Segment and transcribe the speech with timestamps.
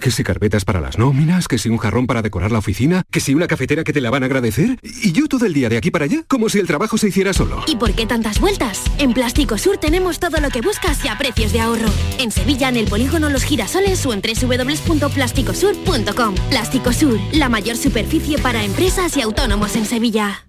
[0.00, 3.20] Que si carpetas para las nóminas, que si un jarrón para decorar la oficina, que
[3.20, 4.78] si una cafetera que te la van a agradecer.
[4.82, 7.32] Y yo todo el día de aquí para allá, como si el trabajo se hiciera
[7.32, 7.62] solo.
[7.66, 8.82] ¿Y por qué tantas vueltas?
[8.98, 11.88] En Plástico Sur tenemos todo lo que buscas y a precios de ahorro.
[12.18, 16.34] En Sevilla, en el polígono Los Girasoles o en www.plásticosur.com.
[16.50, 20.46] Plástico Sur, la mayor superficie para empresas y autónomos en Sevilla.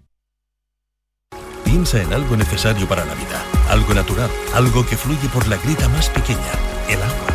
[1.63, 5.89] Piensa en algo necesario para la vida, algo natural, algo que fluye por la grita
[5.89, 6.51] más pequeña,
[6.87, 7.34] el agua.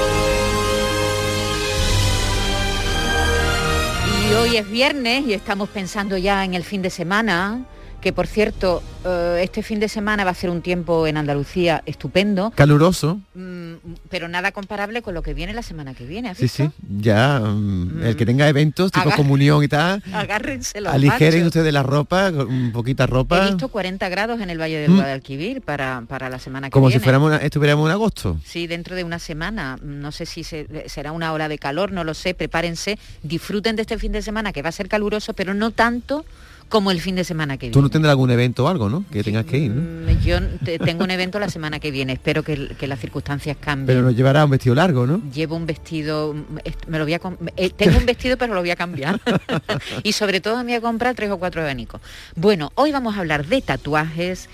[4.39, 7.65] Hoy es viernes y estamos pensando ya en el fin de semana,
[8.01, 11.83] que por cierto, eh, este fin de semana va a ser un tiempo en Andalucía
[11.85, 13.19] estupendo, Caluroso.
[13.35, 13.73] mm,
[14.09, 16.29] pero nada comparable con lo que viene la semana que viene.
[16.29, 16.63] ¿has Sí, visto?
[16.65, 16.71] sí.
[16.99, 21.71] Ya, mm, el que tenga eventos, tipo Agar- comunión y tal, Agárrense los aligeren ustedes
[21.71, 24.95] la ropa, con poquita ropa, He visto 40 grados en el Valle del Mm.
[24.95, 27.03] Guadalquivir para, para la semana que como si viene.
[27.03, 28.37] fuéramos una- estuviéramos en agosto.
[28.43, 29.77] Sí, dentro de una semana.
[29.83, 32.33] No sé si se- será una ola de calor, no lo sé.
[32.33, 36.25] Prepárense, disfruten de este fin de semana que va a ser caluroso, pero no tanto
[36.71, 37.73] como el fin de semana que viene.
[37.73, 39.03] Tú no tendrás algún evento o algo, ¿no?
[39.11, 39.81] Que tengas que ir, ¿no?
[40.11, 42.13] Mm, Yo te- tengo un evento la semana que viene.
[42.13, 43.85] Espero que, que las circunstancias cambien.
[43.87, 45.21] Pero nos llevará un vestido largo, ¿no?
[45.31, 46.33] Llevo un vestido,
[46.63, 47.21] est- me lo voy a
[47.57, 49.19] eh, tengo un vestido pero lo voy a cambiar.
[50.03, 52.01] y sobre todo me voy a comprar tres o cuatro abanicos.
[52.35, 54.49] Bueno, hoy vamos a hablar de tatuajes.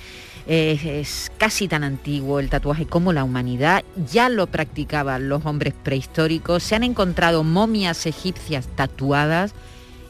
[0.49, 3.83] Es casi tan antiguo el tatuaje como la humanidad.
[4.11, 6.63] Ya lo practicaban los hombres prehistóricos.
[6.63, 9.53] Se han encontrado momias egipcias tatuadas.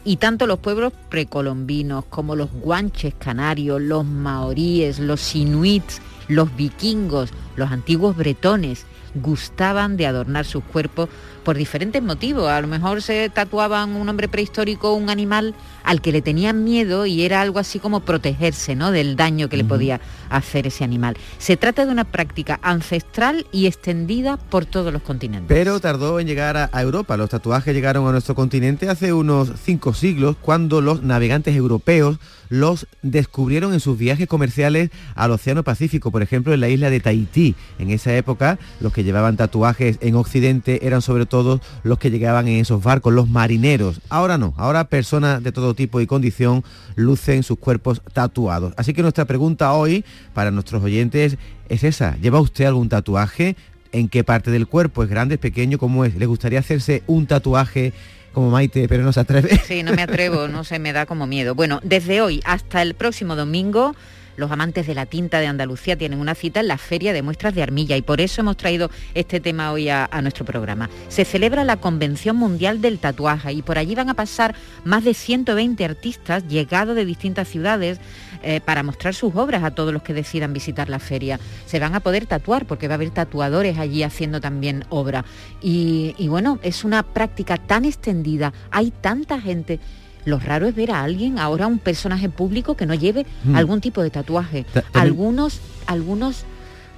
[0.08, 7.28] Y tanto los pueblos precolombinos como los guanches canarios, los maoríes, los inuits, los vikingos,
[7.56, 8.86] los antiguos bretones,
[9.16, 11.10] gustaban de adornar sus cuerpos
[11.48, 12.50] por diferentes motivos.
[12.50, 17.06] A lo mejor se tatuaban un hombre prehistórico, un animal al que le tenían miedo
[17.06, 18.90] y era algo así como protegerse ¿no?
[18.90, 19.98] del daño que le podía
[20.28, 21.16] hacer ese animal.
[21.38, 25.48] Se trata de una práctica ancestral y extendida por todos los continentes.
[25.48, 27.16] Pero tardó en llegar a, a Europa.
[27.16, 32.18] Los tatuajes llegaron a nuestro continente hace unos cinco siglos, cuando los navegantes europeos
[32.50, 37.00] los descubrieron en sus viajes comerciales al Océano Pacífico, por ejemplo, en la isla de
[37.00, 37.54] Tahití.
[37.78, 41.37] En esa época, los que llevaban tatuajes en Occidente eran sobre todo
[41.82, 44.00] los que llegaban en esos barcos, los marineros.
[44.08, 46.64] Ahora no, ahora personas de todo tipo y condición
[46.96, 48.74] lucen sus cuerpos tatuados.
[48.76, 50.04] Así que nuestra pregunta hoy
[50.34, 51.36] para nuestros oyentes
[51.68, 52.16] es esa.
[52.16, 53.56] ¿Lleva usted algún tatuaje?
[53.92, 55.02] ¿En qué parte del cuerpo?
[55.02, 55.78] ¿Es grande, es pequeño?
[55.78, 56.14] ¿Cómo es?
[56.14, 57.92] ¿Le gustaría hacerse un tatuaje
[58.32, 59.60] como Maite, pero no se atreve?
[59.66, 61.54] Sí, no me atrevo, no sé, me da como miedo.
[61.54, 63.94] Bueno, desde hoy hasta el próximo domingo,
[64.38, 67.54] los amantes de la tinta de Andalucía tienen una cita en la Feria de Muestras
[67.54, 70.88] de Armilla y por eso hemos traído este tema hoy a, nuestro programa.
[71.08, 74.54] Se celebra la Convención Mundial del Tatuaje y por allí van a pasar
[74.84, 77.98] más de 120 artistas llegados de distintas ciudades
[78.42, 81.40] eh, para mostrar sus obras a todos los que decidan visitar la feria.
[81.66, 85.24] Se van a poder tatuar porque va a haber tatuadores allí haciendo también obra.
[85.60, 89.80] Y bueno, es una práctica tan extendida, hay tanta gente.
[90.24, 93.54] Lo raro es ver a alguien, ahora un personaje público que no lleve Mm.
[93.56, 94.64] algún tipo de tatuaje.
[94.72, 96.44] Ta- Algunos, algunos,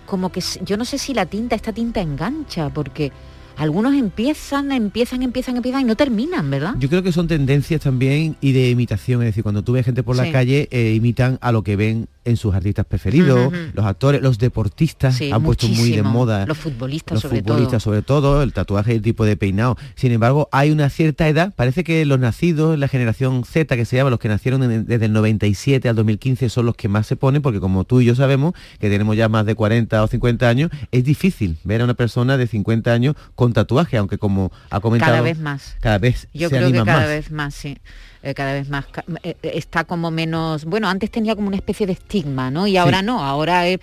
[0.06, 3.12] como que yo no sé si la tinta, esta tinta engancha, porque
[3.56, 6.74] algunos empiezan, empiezan, empiezan, empiezan y no terminan, ¿verdad?
[6.78, 10.02] Yo creo que son tendencias también y de imitación, es decir, cuando tú ves gente
[10.02, 14.20] por la calle, eh, imitan a lo que ven en sus artistas preferidos, los actores,
[14.22, 16.46] los deportistas han puesto muy de moda.
[16.46, 19.76] Los futbolistas los sobre futbolistas sobre todo, el tatuaje y el tipo de peinado.
[19.94, 23.96] Sin embargo, hay una cierta edad, parece que los nacidos, la generación Z que se
[23.96, 27.42] llama, los que nacieron desde el 97 al 2015 son los que más se ponen,
[27.42, 30.70] porque como tú y yo sabemos, que tenemos ya más de 40 o 50 años,
[30.92, 35.12] es difícil ver a una persona de 50 años con tatuaje, aunque como ha comentado...
[35.12, 35.76] Cada vez más.
[35.80, 37.78] Cada vez Yo creo que cada vez más, sí.
[38.22, 38.84] Eh, cada vez más
[39.22, 42.76] eh, eh, está como menos bueno antes tenía como una especie de estigma no y
[42.76, 43.78] ahora no ahora es,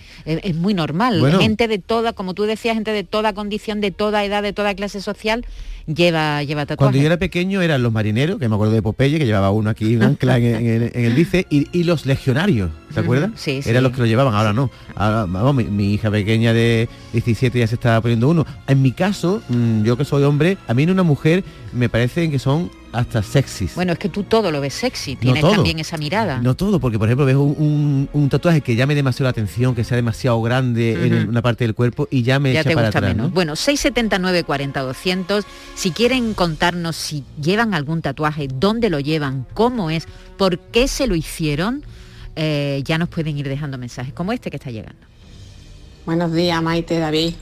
[0.53, 1.23] muy normal.
[1.39, 4.75] Gente de toda como tú decías gente de toda condición de toda edad de toda
[4.75, 5.43] clase social
[5.87, 6.77] lleva lleva tatuajes.
[6.77, 9.71] Cuando yo era pequeño eran los marineros que me acuerdo de Popeye que llevaba uno
[9.71, 13.31] aquí un ancla en, el, en bice y, los legionarios ¿te acuerdas?
[13.35, 14.69] sí, eran los que lo llevaban ahora no.
[14.93, 18.45] Ahora, vamos, mi, hija pequeña de 17 ya se estaba poniendo uno.
[18.67, 21.43] En mi caso mm, yo que soy hombre a mí en una mujer
[21.73, 23.75] me parece que son hasta sexys.
[23.75, 26.39] Bueno, es que tú todo lo ves sexy, tienes también esa mirada.
[26.39, 29.95] No todo, porque por ejemplo ves un, tatuaje que llame demasiado la atención, que sea
[29.95, 33.01] demasiado grande en una parte del cuerpo y ya me ya echa te para gusta
[33.01, 33.31] menos.
[33.31, 35.45] Bueno, 679 40 200,
[35.75, 40.07] si quieren contarnos si llevan algún tatuaje, dónde lo llevan, cómo es,
[40.37, 41.83] por qué se lo hicieron,
[42.35, 44.99] eh, ya nos pueden ir dejando mensajes como este que está llegando.
[46.05, 47.33] Buenos días, Maite, David,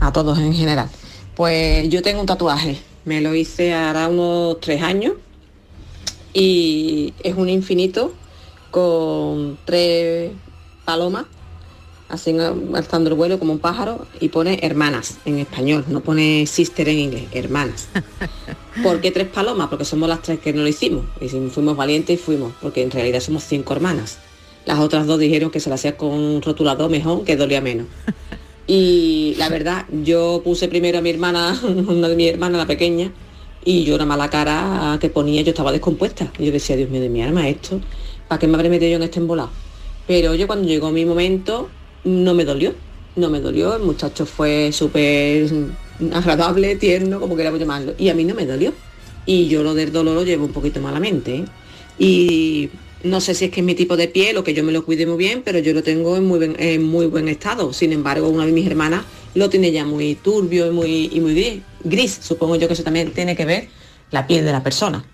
[0.00, 0.88] a todos en general.
[1.34, 5.14] Pues yo tengo un tatuaje me lo hice hará unos tres años
[6.32, 8.12] y es un infinito
[8.70, 10.32] con tres
[10.84, 11.26] palomas,
[12.08, 12.36] así
[12.74, 16.98] alzando el vuelo como un pájaro y pone hermanas en español, no pone sister en
[16.98, 17.88] inglés, hermanas.
[18.82, 19.68] ¿Por qué tres palomas?
[19.68, 21.04] Porque somos las tres que no lo hicimos.
[21.20, 24.18] Y si fuimos valientes y fuimos, porque en realidad somos cinco hermanas.
[24.66, 27.86] Las otras dos dijeron que se lo hacía con un rotulador mejor, que dolía menos.
[28.66, 33.12] Y la verdad, yo puse primero a mi hermana, una de mi hermana, la pequeña,
[33.64, 36.32] y yo una mala cara que ponía, yo estaba descompuesta.
[36.38, 37.80] Y yo decía, Dios mío, de mi arma esto,
[38.28, 39.50] ¿para qué me habré metido yo en este embolado?
[40.06, 41.68] Pero yo cuando llegó mi momento,
[42.04, 42.74] no me dolió,
[43.16, 45.50] no me dolió, el muchacho fue súper
[46.12, 48.72] agradable, tierno, como queramos llamarlo, y a mí no me dolió.
[49.26, 51.36] Y yo lo del dolor lo llevo un poquito malamente.
[51.36, 51.44] ¿eh?
[51.98, 52.70] Y
[53.04, 54.84] no sé si es que es mi tipo de piel o que yo me lo
[54.84, 57.72] cuide muy bien, pero yo lo tengo en muy, buen, estado.
[57.72, 59.04] Sin embargo, una de mis hermanas
[59.34, 62.18] lo tiene ya muy turbio y muy, y muy gris.
[62.22, 63.68] Supongo yo que eso también tiene que ver
[64.10, 65.04] la piel de la persona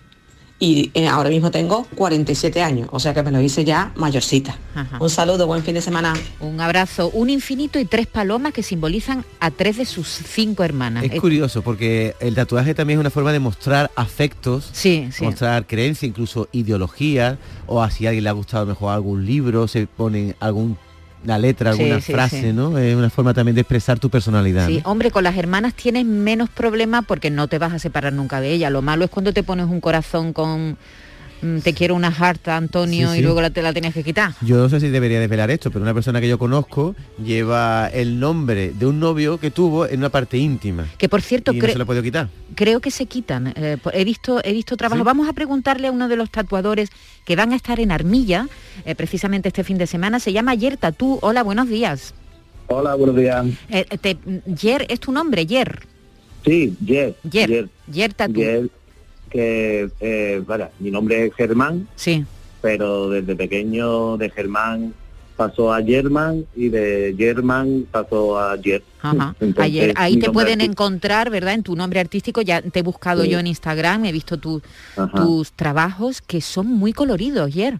[0.61, 4.59] y eh, ahora mismo tengo 47 años, o sea que me lo hice ya mayorcita.
[4.99, 6.13] Un saludo, buen fin de semana.
[6.39, 11.03] Un abrazo, un infinito y tres palomas que simbolizan a tres de sus cinco hermanas.
[11.03, 16.07] Es, curioso porque el tatuaje también es una forma de mostrar afectos, sí, mostrar creencia,
[16.07, 20.77] incluso ideología, o así a alguien le ha gustado mejor algún libro, se pone algún
[21.23, 22.77] la letra, alguna frase, ¿no?
[22.77, 24.67] Es una forma también de expresar tu personalidad.
[24.67, 28.41] Sí, hombre, con las hermanas tienes menos problema porque no te vas a separar nunca
[28.41, 28.69] de ella.
[28.69, 30.77] Lo malo es cuando te pones un corazón con
[31.63, 34.33] te quiero una harta, Antonio, y luego la, te la tienes que quitar.
[34.41, 38.19] Yo no sé si debería desvelar esto, pero una persona que yo conozco lleva el
[38.19, 40.85] nombre de un novio que tuvo en una parte íntima.
[40.97, 42.29] Que por cierto, no se lo puedo quitar.
[42.55, 43.53] Creo que se quitan.
[43.55, 45.03] Eh, he visto, he visto trabajo.
[45.03, 46.89] Vamos a preguntarle a uno de los tatuadores
[47.25, 48.47] que van a estar en Armilla,
[48.85, 50.19] eh, precisamente este fin de semana.
[50.19, 51.19] Se llama Yer Tatú.
[51.21, 52.13] Hola, buenos días.
[52.67, 53.45] Hola, buenos días.
[53.69, 53.85] Eh,
[54.45, 55.87] Yer, ¿es tu nombre, Yer?
[56.45, 57.15] Sí, Yer.
[57.23, 57.69] Yer.
[57.87, 58.69] Yer, Tatú
[59.31, 60.43] que, eh,
[60.79, 62.25] mi nombre es Germán, sí.
[62.61, 64.93] pero desde pequeño de Germán
[65.35, 68.83] pasó a Germán y de Germán pasó a Yer.
[69.57, 71.55] Ayer, ahí te pueden encontrar, ¿verdad?
[71.55, 76.21] En tu nombre artístico, ya te he buscado yo en Instagram, he visto tus trabajos
[76.21, 77.79] que son muy coloridos, Yer.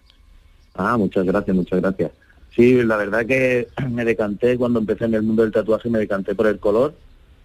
[0.74, 2.10] Ah, muchas gracias, muchas gracias.
[2.56, 6.34] Sí, la verdad que me decanté cuando empecé en el mundo del tatuaje, me decanté
[6.34, 6.94] por el color,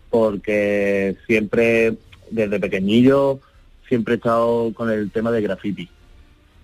[0.09, 1.97] porque siempre
[2.31, 3.39] desde pequeñillo
[3.87, 5.89] siempre he estado con el tema de graffiti,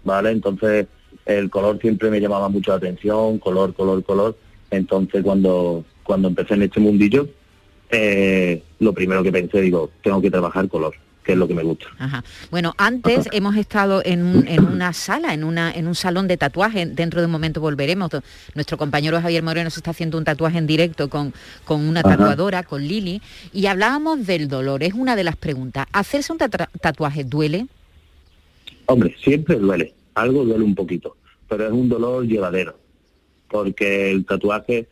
[0.03, 0.31] ¿vale?
[0.31, 0.87] Entonces
[1.25, 4.37] el color siempre me llamaba mucho la atención, color, color, color.
[4.71, 7.27] Entonces cuando, cuando empecé en este mundillo,
[7.89, 11.63] eh, lo primero que pensé, digo, tengo que trabajar color que es lo que me
[11.63, 11.87] gusta.
[12.51, 16.85] Bueno, antes hemos estado en, en, una sala, en, una, en un salón de tatuaje,
[16.85, 18.11] dentro de un momento volveremos.
[18.53, 21.33] Nuestro compañero Javier Moreno se está haciendo un tatuaje en directo con,
[21.65, 23.21] con una tatuadora, con Lili,
[23.53, 25.87] y hablábamos del dolor, es una de las preguntas.
[25.93, 27.67] ¿Hacerse un tatuaje duele?
[28.85, 31.15] Hombre, siempre duele, algo duele un poquito,
[31.47, 32.77] pero es un dolor llevadero,
[33.49, 34.87] porque el tatuaje,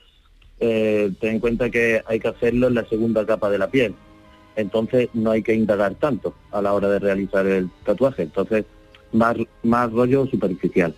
[0.62, 3.96] eh, ten en cuenta que hay que hacerlo en la segunda capa de la piel,
[4.56, 8.66] entonces no hay que indagar tanto a la hora de realizar el tatuaje, entonces
[9.12, 10.96] más, más rollo superficial.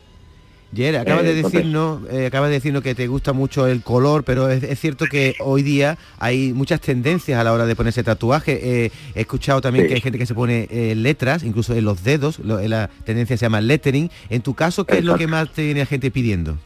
[0.76, 4.24] Jer, acabas de eh, decirnos, eh, acabas de decirnos que te gusta mucho el color,
[4.24, 8.86] pero es, cierto que hoy día hay muchas tendencias a la hora de ponerse tatuaje.
[8.86, 12.40] Eh, he escuchado también que hay gente que se pone letras, incluso en los dedos,
[12.40, 14.10] la tendencia se llama lettering.
[14.32, 16.58] En tu caso, ¿qué es lo que más te viene la gente pidiendo?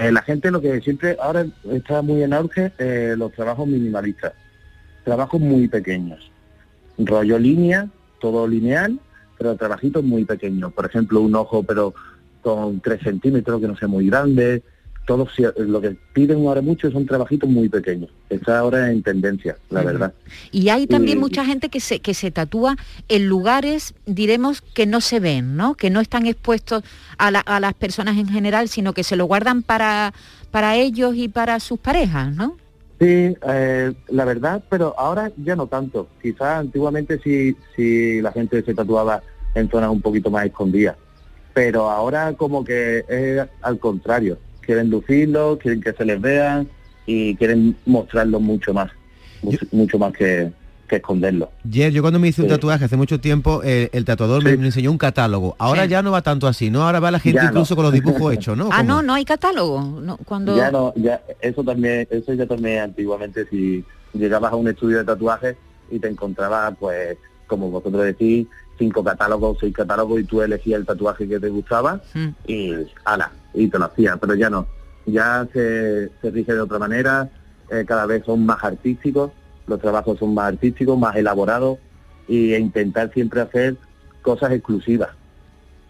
[0.00, 4.32] Eh, la gente lo que siempre ahora está muy en auge, eh, los trabajos minimalistas,
[5.04, 6.30] trabajos muy pequeños,
[6.98, 7.88] rollo línea,
[8.20, 8.98] todo lineal,
[9.38, 10.72] pero trabajitos muy pequeños.
[10.72, 11.94] Por ejemplo, un ojo pero
[12.42, 14.62] con 3 centímetros, que no sea muy grande,
[15.06, 18.10] todo lo que piden ahora mucho son trabajitos muy pequeños.
[18.30, 20.14] Está ahora en tendencia, la verdad.
[20.52, 22.76] Y hay también mucha gente que se, que se tatúa
[23.08, 25.74] en lugares, diremos, que no se ven, ¿no?
[25.74, 26.84] Que no están expuestos
[27.18, 30.14] a, las personas en general, sino que se lo guardan para,
[30.50, 32.56] para ellos y para sus parejas, ¿no?
[33.02, 36.06] Sí, eh, la verdad, pero ahora ya no tanto.
[36.22, 39.20] Quizás antiguamente sí, sí la gente se tatuaba
[39.56, 40.94] en zonas un poquito más escondidas,
[41.52, 46.68] pero ahora como que es al contrario quieren lucirlo, quieren que se les vean
[47.04, 48.92] y quieren mostrarlo mucho más,
[49.72, 50.52] mucho, más que,
[50.96, 51.50] esconderlo.
[51.70, 54.98] Jer, yo cuando me hice un tatuaje hace mucho tiempo, el, tatuador me, enseñó un
[54.98, 55.56] catálogo.
[55.58, 56.82] Ahora ya no va tanto así, ¿no?
[56.82, 58.68] Ahora va la gente incluso con los dibujos hechos, ¿no?
[58.72, 59.82] ah, no, no hay catálogo.
[59.82, 60.56] No, cuando...
[60.56, 63.84] Ya no, ya, eso también, eso ya también antiguamente si
[64.14, 65.56] llegabas a un estudio de tatuaje
[65.90, 68.46] y te encontrabas, pues, como vosotros decís,
[68.78, 72.28] cinco catálogos, seis catálogos y tú elegías el tatuaje que te gustaba mm.
[72.46, 72.72] y
[73.04, 74.66] ala, y te lo hacía, pero ya no,
[75.06, 77.30] ya se, se rige de otra manera,
[77.70, 79.30] eh, cada vez son más artísticos,
[79.66, 81.78] los trabajos son más artísticos, más elaborados
[82.28, 83.76] e intentar siempre hacer
[84.22, 85.10] cosas exclusivas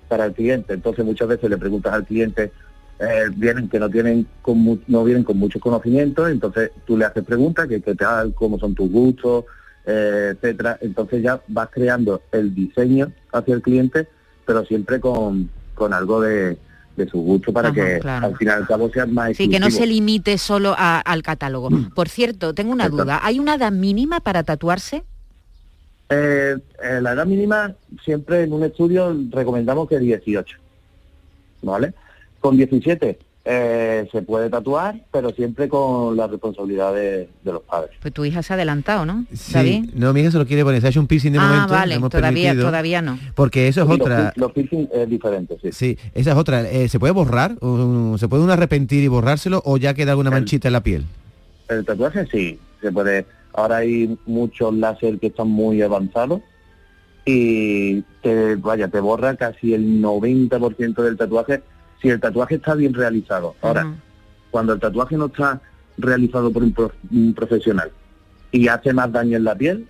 [0.08, 0.74] para el cliente.
[0.74, 2.52] Entonces muchas veces le preguntas al cliente,
[2.98, 4.26] eh, vienen que no tienen
[4.86, 8.74] no vienen con muchos conocimientos, entonces tú le haces preguntas que, te hagan cómo son
[8.74, 9.44] tus gustos,
[9.86, 10.78] eh, etcétera.
[10.80, 14.08] Entonces ya vas creando el diseño hacia el cliente,
[14.46, 16.58] pero siempre con, con algo de,
[17.10, 20.38] su gusto para que al final al cabo sea más Sí, que no se limite
[20.38, 21.70] solo al catálogo.
[21.70, 21.90] Mm.
[21.94, 23.20] Por cierto, tengo una duda.
[23.22, 25.04] ¿Hay una edad mínima para tatuarse?
[26.08, 30.58] Eh, eh, la edad mínima siempre en un estudio recomendamos que 18,
[31.62, 31.94] ¿vale?
[32.40, 37.90] Con 17 eh, se puede tatuar, pero siempre con la responsabilidad de, los padres.
[38.00, 39.26] Pues tu hija se ha adelantado, ¿no?
[39.32, 41.48] Sí, no, mi hija se lo quiere poner, se ha hecho un piercing de ah,
[41.48, 41.72] momento.
[41.72, 43.18] vale, todavía, todavía no.
[43.34, 44.32] Porque eso es otra...
[44.36, 45.72] Los, piercing es diferente, sí.
[45.72, 46.62] Sí, esa es otra.
[46.70, 47.56] Eh, ¿Se puede borrar?
[48.18, 51.04] ¿Se puede uno arrepentir y borrárselo o ya queda alguna manchita en la piel?
[51.68, 53.26] El tatuaje sí, se puede.
[53.54, 56.42] Ahora hay muchos láser que están muy avanzados
[57.24, 61.62] y te, vaya, te borra casi el 90% del tatuaje
[62.02, 63.54] si el tatuaje está bien realizado.
[63.62, 63.94] Ahora,
[64.50, 65.60] cuando el tatuaje no está
[65.96, 67.92] realizado por un, profesional
[68.50, 69.86] y hace más daño en la piel,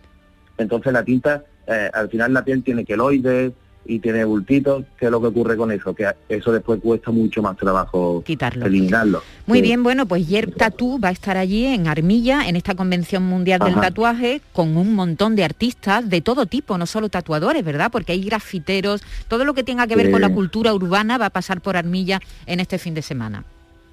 [0.59, 3.53] entonces la tinta, eh, al final la piel tiene queloides
[3.85, 5.95] y tiene bultitos, ¿qué es lo que ocurre con eso?
[5.95, 8.67] Que eso después cuesta mucho más trabajo quitarlo.
[8.67, 9.23] Eliminarlo.
[9.47, 13.25] Muy bien, bueno, pues Yer Tattoo va a estar allí en Armilla, en esta convención
[13.25, 17.91] mundial del tatuaje, con un montón de artistas de todo tipo, no solo tatuadores, ¿verdad?
[17.91, 21.31] Porque hay grafiteros, todo lo que tenga que ver con la cultura urbana va a
[21.31, 23.45] pasar por Armilla en este fin de semana.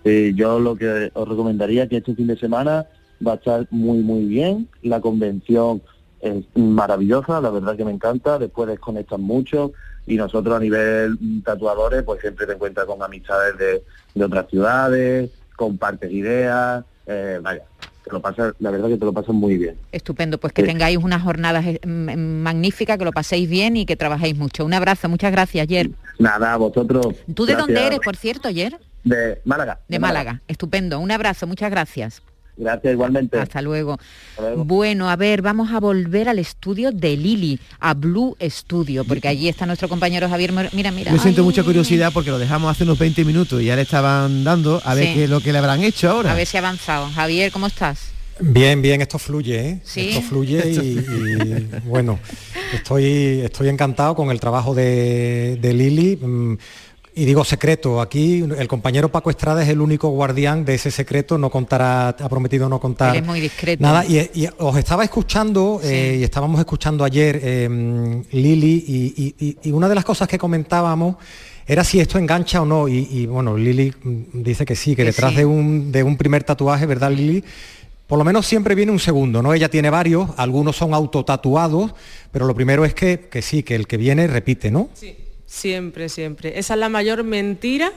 [0.03, 2.85] yo lo que os recomendaría que este fin de semana
[3.25, 4.67] va a estar muy, muy bien.
[4.81, 5.81] La convención
[6.21, 9.73] es maravillosa, la verdad que me encanta, después desconectan mucho
[10.05, 16.11] y nosotros a nivel tatuadores pues siempre te encuentras con amistades de, otras ciudades, compartes
[16.11, 17.63] ideas, eh, vaya,
[18.03, 19.77] te lo pasa, la verdad que te lo pasas muy bien.
[19.91, 24.37] Estupendo, pues que tengáis unas jornadas eh, magníficas, que lo paséis bien y que trabajéis
[24.37, 24.65] mucho.
[24.65, 25.91] Un abrazo, muchas gracias, Ayer.
[26.17, 27.15] Nada, vosotros.
[27.33, 28.77] ¿Tú de dónde eres, por cierto, Ayer?
[29.03, 29.79] De Málaga.
[29.87, 30.41] De, Málaga.
[30.47, 30.99] estupendo.
[30.99, 32.21] Un abrazo, muchas gracias.
[32.59, 33.39] Gracias, igualmente.
[33.39, 33.97] Hasta luego.
[34.57, 39.47] Bueno, a ver, vamos a volver al estudio de Lili, a Blue Studio, porque allí
[39.47, 40.51] está nuestro compañero Javier.
[40.73, 41.11] Mira, mira.
[41.11, 44.43] Yo siento mucha curiosidad porque lo dejamos hace unos 20 minutos y ya le estaban
[44.43, 46.33] dando a ver qué es lo que le habrán hecho ahora.
[46.33, 47.09] A ver si ha avanzado.
[47.09, 48.11] Javier, ¿cómo estás?
[48.41, 49.81] Bien, bien, esto fluye, ¿eh?
[49.83, 52.19] Esto fluye y, bueno,
[52.73, 56.19] estoy, estoy encantado con el trabajo de, de Lili.
[57.19, 61.37] Y digo secreto, aquí el compañero Paco Estrada es el único guardián de ese secreto,
[61.37, 63.83] no contará, ha prometido no contar es muy discreto.
[63.83, 64.05] nada.
[64.05, 70.05] Y, os estaba escuchando, eh, y estábamos escuchando ayer em, Lili, y, una de las
[70.05, 71.17] cosas que comentábamos
[71.67, 72.87] era si esto engancha o no.
[72.87, 76.85] Y, bueno, Lili mm, dice que sí, que, detrás De, un, de un primer tatuaje,
[76.85, 77.43] ¿verdad, Lili?
[78.07, 79.53] Por lo menos siempre viene un segundo, ¿no?
[79.53, 81.93] Ella tiene varios, algunos son autotatuados,
[82.31, 84.87] pero lo primero es que, que sí, que el que viene repite, ¿no?
[84.93, 85.17] Sí.
[85.49, 86.59] Siempre, siempre.
[86.59, 87.91] Esa es la mayor mentira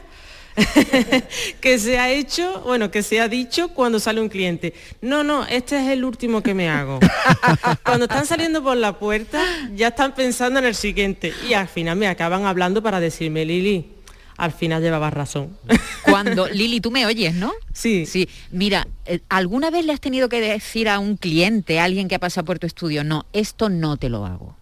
[1.61, 4.73] que se ha hecho, bueno, que se ha dicho cuando sale un cliente.
[5.03, 6.99] No, no, este es el último que me hago.
[7.85, 9.45] cuando están saliendo por la puerta,
[9.75, 11.35] ya están pensando en el siguiente.
[11.47, 13.93] Y al final me acaban hablando para decirme, Lili,
[14.39, 15.57] al final llevabas razón.
[16.05, 17.53] Cuando, Lili, tú me oyes, ¿no?
[17.75, 18.07] Sí.
[18.07, 18.31] Sí.
[18.51, 22.15] Mira, eh, ¿alguna vez le has tenido que decir a un cliente, a alguien que
[22.15, 24.57] ha pasado por tu estudio, no, esto no te lo hago?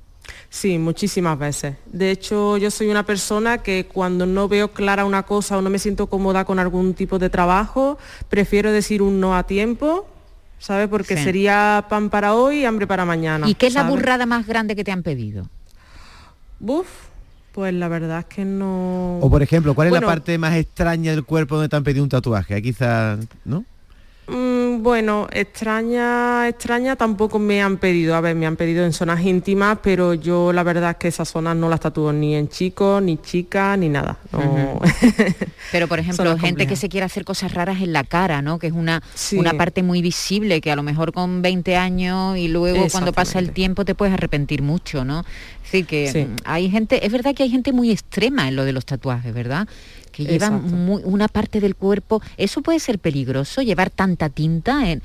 [0.53, 1.77] Sí, muchísimas veces.
[1.87, 5.71] De hecho, yo soy una persona que cuando no veo clara una cosa o no
[5.71, 10.09] me siento cómoda con algún tipo de trabajo, prefiero decir un no a tiempo,
[10.59, 10.89] ¿sabes?
[10.89, 11.23] Porque Sí.
[11.23, 13.49] sería pan para hoy y hambre para mañana.
[13.49, 15.47] ¿Y qué es la burrada más grande que te han pedido?
[16.59, 16.89] Buf,
[17.53, 19.19] pues la verdad es que no...
[19.21, 21.85] O por ejemplo, ¿cuál es Bueno, la parte más extraña del cuerpo donde te han
[21.85, 22.61] pedido un tatuaje?
[22.61, 23.65] Quizás, ¿no?
[24.31, 28.15] Mm, bueno, extraña, extraña tampoco me han pedido.
[28.15, 31.29] A ver, me han pedido en zonas íntimas, pero yo la verdad es que esas
[31.29, 34.19] zonas no las tatúo ni en chicos, ni chicas, ni nada.
[34.33, 34.81] No.
[35.73, 38.59] Pero por ejemplo, gente que se quiere hacer cosas raras en la cara, ¿no?
[38.59, 39.37] Que es una, Sí.
[39.37, 43.39] una parte muy visible, que a lo mejor con 20 años y luego cuando pasa
[43.39, 45.25] el tiempo te puedes arrepentir mucho, ¿no?
[45.65, 46.25] Decir, que Sí.
[46.25, 49.33] mm, hay gente, es verdad que hay gente muy extrema en lo de los tatuajes,
[49.35, 49.69] ¿verdad?
[50.13, 55.03] Que llevan muy- una parte del cuerpo, eso puede ser peligroso, llevar tanta tinta, en-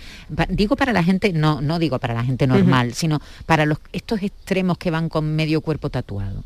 [0.50, 4.22] digo para la gente, no, no digo para la gente normal, sino para los, estos
[4.24, 6.44] extremos que van con medio cuerpo tatuado.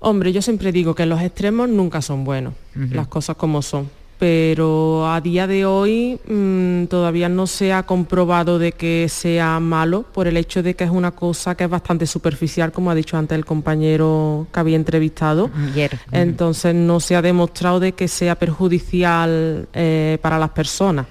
[0.00, 3.90] Hombre, yo siempre digo que los extremos nunca son buenos, las cosas como son.
[4.18, 10.04] Pero a día de hoy mm, todavía no se ha comprobado de que sea malo
[10.12, 13.16] por el hecho de que es una cosa que es bastante superficial, como ha dicho
[13.16, 15.50] antes el compañero que había entrevistado.
[15.70, 15.98] Ayer.
[16.10, 21.06] Entonces no se ha demostrado de que sea perjudicial eh, para las personas.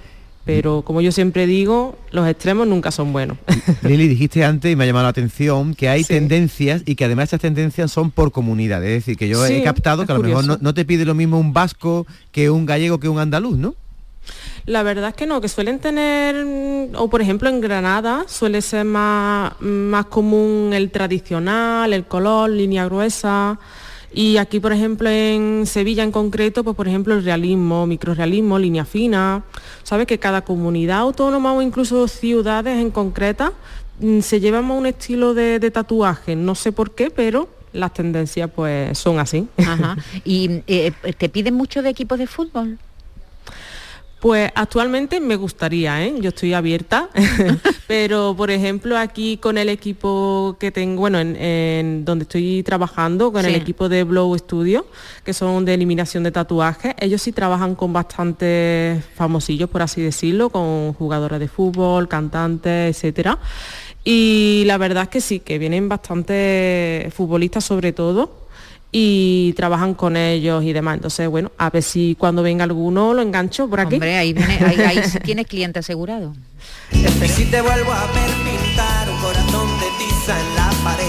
[0.47, 3.37] Pero como yo siempre digo, los extremos nunca son buenos.
[3.83, 7.25] Lili, dijiste antes, y me ha llamado la atención, que hay tendencias y que además
[7.25, 8.81] estas tendencias son por comunidad.
[8.85, 11.03] Es decir, que yo Sí, he captado que a lo mejor no, no te pide
[11.03, 13.75] lo mismo un vasco que un gallego que un andaluz, ¿no?
[14.65, 16.35] La verdad es que no, que suelen tener,
[16.95, 22.85] o por ejemplo en Granada suele ser más, más común el tradicional, el color, línea
[22.85, 23.59] gruesa.
[24.17, 28.83] Y aquí, por ejemplo, en Sevilla en concreto, pues por ejemplo el realismo, microrealismo, línea
[28.83, 29.43] fina.
[29.83, 33.53] Sabes que cada comunidad autónoma o incluso ciudades en concreta
[33.99, 36.35] mm, se llevan un estilo de, tatuaje.
[36.35, 39.47] No sé por qué, pero las tendencias pues son así.
[40.25, 42.79] ¿Y eh, te piden mucho de equipos de fútbol?
[44.27, 46.13] Pues actualmente me gustaría, ¿eh?
[46.19, 47.07] yo estoy abierta,
[47.87, 53.31] pero por ejemplo aquí con el equipo que tengo, bueno, en, en donde estoy trabajando,
[53.31, 54.85] con el equipo de Blow Studio,
[55.23, 60.49] que son de eliminación de tatuajes, ellos sí trabajan con bastantes famosillos, por así decirlo,
[60.49, 63.39] con jugadoras de fútbol, cantantes, etcétera.
[64.03, 68.46] Y la verdad es que sí, que vienen bastantes futbolistas sobre todo
[68.99, 70.95] y trabajan con ellos y demás.
[70.95, 73.95] Entonces, bueno, a ver si cuando venga alguno lo engancho por aquí.
[73.95, 76.33] Hombre, ahí, viene, ahí, tienes cliente asegurado.
[76.91, 81.05] Y si te vuelvo a ver pintar un corazón de tiza en la pared,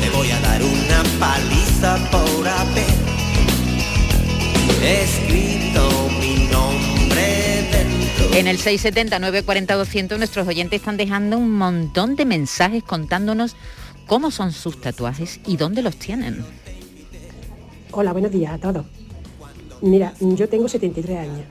[0.00, 2.86] te voy a dar una paliza por haber
[4.82, 8.34] escrito mi nombre dentro.
[8.34, 13.56] En el 670-940-200 nuestros oyentes están dejando un montón de mensajes contándonos
[14.06, 16.46] cómo son sus tatuajes y dónde los tienen.
[18.00, 18.86] Hola, buenos días a todos.
[19.80, 21.46] Mira, yo tengo 73 años.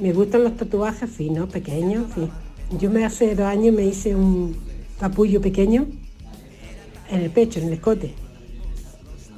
[0.00, 2.28] Me gustan los tatuajes finos, pequeños, fin.
[2.76, 4.56] Yo me hace dos años me hice un
[4.98, 5.86] capullo pequeño
[7.08, 8.14] en el pecho, en el escote.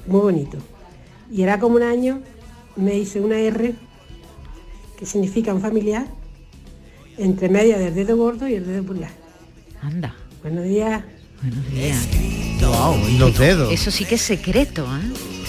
[0.07, 0.57] Muy bonito.
[1.31, 2.23] Y era como un año
[2.77, 3.75] me hice una R,
[4.99, 6.07] que significa un familiar,
[7.19, 9.13] entre media del dedo gordo y el dedo pulgar.
[9.83, 10.17] Anda.
[10.41, 11.05] Buenos días.
[11.43, 12.09] Buenos días.
[12.63, 13.71] Wow, y los dedos.
[13.71, 15.40] Eso sí que es secreto, ¿eh?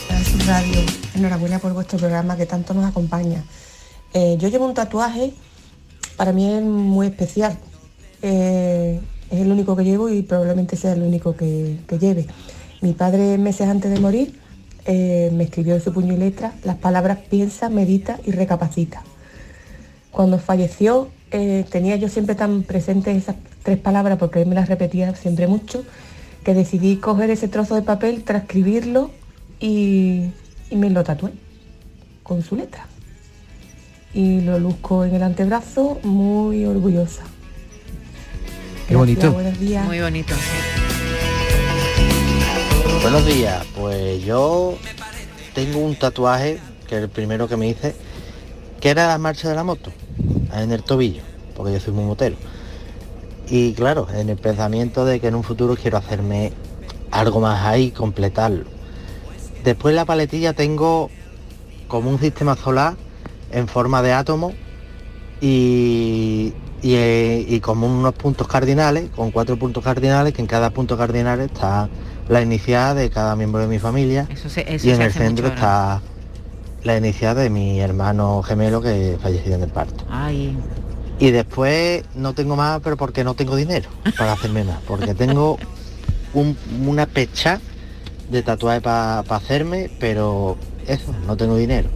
[1.15, 3.43] Enhorabuena por vuestro programa que tanto nos acompaña.
[4.13, 5.33] Eh, yo llevo un tatuaje,
[6.15, 7.57] para mí es muy especial.
[8.21, 12.27] Eh, es el único que llevo y probablemente sea el único que, lleve.
[12.81, 14.39] Mi padre, meses antes de morir,
[14.85, 19.03] eh, me escribió en su puño y letra las palabras piensa, medita y recapacita.
[20.11, 25.47] Cuando falleció, tenía yo siempre tan presentes esas tres palabras, porque me las repetía siempre
[25.47, 25.85] mucho,
[26.43, 29.11] que decidí coger ese trozo de papel, transcribirlo
[29.61, 30.29] y,
[30.69, 31.31] y me lo tatué
[32.23, 32.87] con su letra.
[34.13, 37.23] Y lo luzco en el antebrazo muy orgullosa.
[38.87, 39.21] Qué bonito.
[39.21, 39.85] Gracias, buenos días.
[39.85, 40.33] Muy bonito.
[43.01, 44.77] Buenos días, pues yo
[45.55, 47.95] tengo un tatuaje, que es el primero que me hice,
[48.79, 49.91] que era la marcha de la moto,
[50.53, 51.23] en el tobillo,
[51.55, 52.35] porque yo soy muy motero.
[53.49, 56.53] Y claro, en el pensamiento de que en un futuro quiero hacerme
[57.09, 58.65] algo más ahí, completarlo.
[59.63, 61.09] Después la paletilla tengo
[61.87, 62.95] como un sistema solar
[63.51, 64.53] en forma de átomo
[65.39, 70.69] y, y, eh, y como unos puntos cardinales, con cuatro puntos cardinales, que en cada
[70.69, 71.89] punto cardinal está
[72.29, 75.45] la inicial de cada miembro de mi familia Eso se, eso y en el centro
[75.47, 76.01] mucho está
[76.83, 80.05] la inicial de mi hermano gemelo que falleció en el parto.
[80.09, 80.55] Ay,
[81.19, 85.57] Y después no tengo más, pero porque no tengo dinero para hacerme más, porque tengo
[86.33, 87.59] un- una pecha
[88.31, 91.89] de tatuaje para hacerme, pero eso, no tengo dinero.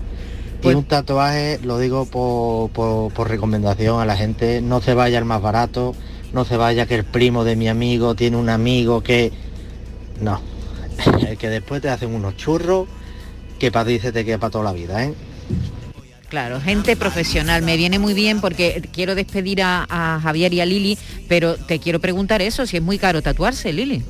[0.64, 5.18] Y un tatuaje, lo digo por, por- por recomendación a la gente, no se vaya
[5.20, 5.94] al más barato,
[6.34, 9.32] no se vaya que el primo de mi amigo tiene un amigo que...
[10.22, 10.42] No,
[11.40, 12.88] que después te hacen unos churros
[13.60, 15.14] que para ti se te queda para toda la vida, ¿eh?
[16.30, 17.62] Claro, gente profesional.
[17.62, 20.98] Me viene muy bien porque quiero despedir a, a Javier y a Lili,
[21.30, 24.04] pero te quiero preguntar eso, si es muy caro tatuarse, Lili.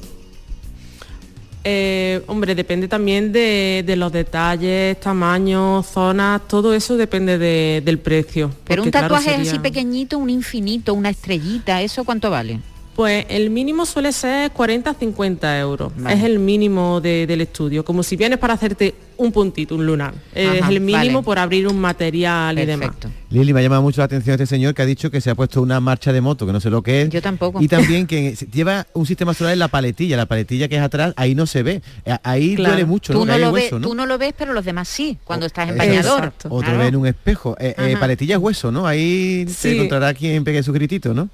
[1.67, 7.97] Eh, hombre, depende también de, de los detalles, tamaños, zonas, todo eso depende de- del
[7.97, 8.51] precio.
[8.65, 12.60] Pero un porque, claro, tatuaje sería- así pequeñito, un infinito, una estrellita, ¿eso cuánto vale?
[12.95, 15.91] Pues el mínimo suele ser 40-50 euros.
[15.97, 16.15] Vale.
[16.15, 17.84] Es el mínimo de- del estudio.
[17.84, 20.13] Como si vienes para hacerte un puntito, un lunar.
[20.34, 21.23] es el mínimo vale.
[21.25, 22.91] por abrir un material y demás.
[23.29, 25.36] Lili, me ha llamado mucho la atención este señor que ha dicho que se ha
[25.36, 27.10] puesto una marcha de moto, que no sé lo que es.
[27.10, 27.62] Yo tampoco.
[27.62, 30.81] Y también que se- lleva un sistema solar en la paletilla, la paletilla que es
[30.81, 31.81] atrás, ahí no se ve.
[32.23, 32.75] Ahí Claro.
[32.75, 33.38] duele mucho, tú ¿no?
[33.38, 33.88] lo hueso, ¿no?
[33.89, 36.31] tú no lo ves, pero los demás sí, cuando estás en bañador.
[36.45, 36.77] Otro Claro.
[36.77, 37.58] ve en un espejo.
[37.60, 38.88] Eh, eh, paletilla es hueso, ¿no?
[38.88, 39.75] Ahí se Sí.
[39.75, 41.27] encontrará quien pegue su gritito, ¿no?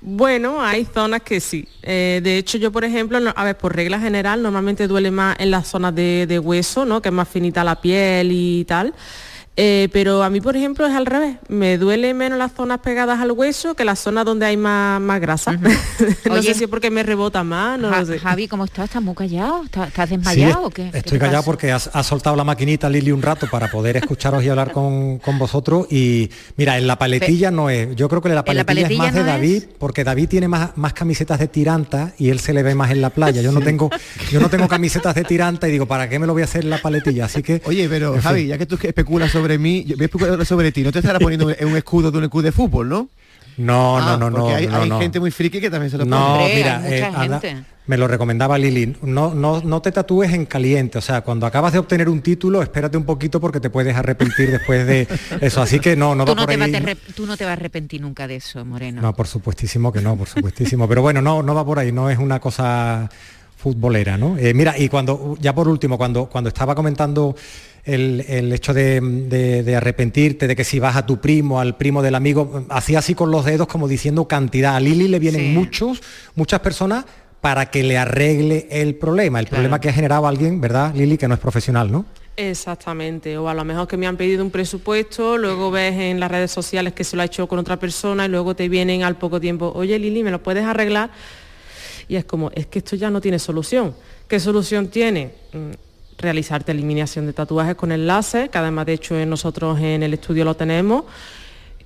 [0.00, 1.66] Bueno, hay zonas que sí.
[1.82, 5.36] Eh, de hecho, yo, por ejemplo, no- a ver, por regla general, normalmente duele más
[5.38, 7.02] en las zonas de, de hueso, ¿no?
[7.02, 8.94] Que es más finita la piel y tal.
[9.56, 11.36] Eh, pero a mí, por ejemplo, es al revés.
[11.48, 15.20] Me duele menos las zonas pegadas al hueso que las zonas donde hay más, más
[15.20, 15.52] grasa.
[16.24, 16.42] no Oye.
[16.42, 18.18] sé si es porque me rebota más, no Ja- lo sé.
[18.18, 18.86] Javi, ¿cómo estás?
[18.86, 19.64] ¿Estás muy callado?
[19.64, 20.90] ¿Estás, estás Sí, desmayado est- o qué?
[20.92, 21.46] ¿Qué Estoy callado pasa?
[21.46, 25.18] porque has, has soltado la maquinita Lili un rato para poder escucharos y hablar con,
[25.18, 25.86] con vosotros.
[25.90, 27.94] Y mira, en la paletilla no es.
[27.96, 30.48] Yo creo que la En la paletilla, es paletilla más de David, porque David tiene
[30.48, 33.42] más, más camisetas de tiranta y él se le ve más en la playa.
[33.42, 33.90] Yo no tengo,
[34.30, 36.64] yo no tengo camisetas de tiranta y digo, ¿para qué me lo voy a hacer
[36.64, 37.26] en la paletilla?
[37.26, 37.60] Así que.
[37.66, 38.22] Oye, pero en fin.
[38.22, 40.82] Javi, ya que tú especulas sobre mí, yo voy a especular sobre ti.
[40.82, 43.08] No te estará poniendo un un escudo de un escudo de fútbol, ¿no?
[43.56, 44.56] No, Ah, no, no, porque no.
[44.56, 45.00] hay, no, hay no.
[45.00, 46.54] gente muy friki que también se lo No, pone.
[46.54, 48.96] mira, eh, me lo recomendaba Lili.
[49.02, 50.96] No, no, no te tatúes en caliente.
[50.96, 54.50] O sea, cuando acabas de obtener un título, espérate un poquito porque te puedes arrepentir
[54.50, 55.06] después de
[55.42, 55.60] eso.
[55.60, 56.74] Así que no, no tú, va no por te vas ahí.
[56.74, 59.02] a arrep- tú no te vas a arrepentir nunca de eso, Moreno.
[59.02, 60.88] No, por supuestísimo que no, por supuestísimo.
[60.88, 63.10] Pero bueno, no, no va por ahí, no es una cosa
[63.56, 64.38] futbolera, ¿no?
[64.38, 67.36] Eh, mira, y cuando, ya por último, cuando, cuando estaba comentando
[67.84, 71.76] el, el hecho de, de- de arrepentirte, de que si vas a tu primo, al
[71.76, 74.76] primo del amigo, hacía así con los dedos como diciendo cantidad.
[74.76, 75.48] A Lili le vienen Sí.
[75.48, 76.02] muchos,
[76.34, 77.04] muchas personas
[77.40, 81.26] para que le arregle el problema, el problema que ha generado alguien, ¿verdad, Lili, que
[81.26, 82.04] no es profesional, ¿no?
[82.36, 86.30] Exactamente, o a lo mejor que me han pedido un presupuesto, luego ves en las
[86.30, 89.16] redes sociales que se lo ha hecho con otra persona y luego te vienen al
[89.16, 91.10] poco tiempo, oye Lili, ¿me lo puedes arreglar?
[92.08, 93.94] Y es como, es que esto ya no tiene solución.
[94.26, 95.30] ¿Qué solución tiene?
[96.20, 100.44] Realizarte eliminación de tatuajes con el láser, que además de hecho nosotros en el estudio
[100.44, 101.04] lo tenemos,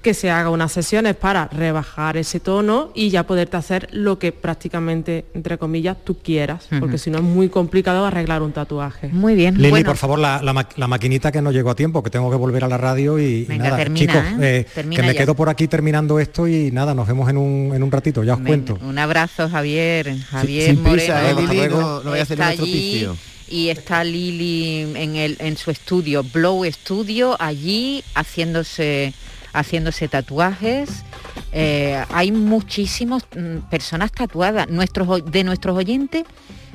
[0.03, 4.33] que se haga unas sesiones para rebajar ese tono y ya poderte hacer lo que
[4.33, 9.09] prácticamente, entre comillas, tú quieras, porque si no es muy complicado arreglar un tatuaje.
[9.09, 9.57] Muy bien.
[9.57, 12.31] Lili, por favor, la, la ma- la maquinita que no llegó a tiempo, que tengo
[12.31, 14.67] que volver a la radio y, nada, termina, chicos, ¿eh?
[14.77, 15.21] eh, que me ya.
[15.21, 18.35] quedo por aquí terminando esto y nada, nos vemos en un, en un ratito, ya
[18.35, 18.79] os cuento.
[18.83, 20.15] Un abrazo, Javier.
[20.29, 21.31] Javier sin prisa, Moreno.
[21.31, 21.81] eh, Lili, Hasta luego.
[21.81, 23.34] no- no vaya a hacer.
[23.49, 29.13] Y está Lili en, el, en su estudio, Blow Studio, allí haciéndose,
[29.53, 31.05] haciéndose tatuajes.
[31.53, 33.25] Eh, hay muchísimas
[33.71, 34.69] personas tatuadas.
[34.69, 36.25] Nuestros, de nuestros oyentes,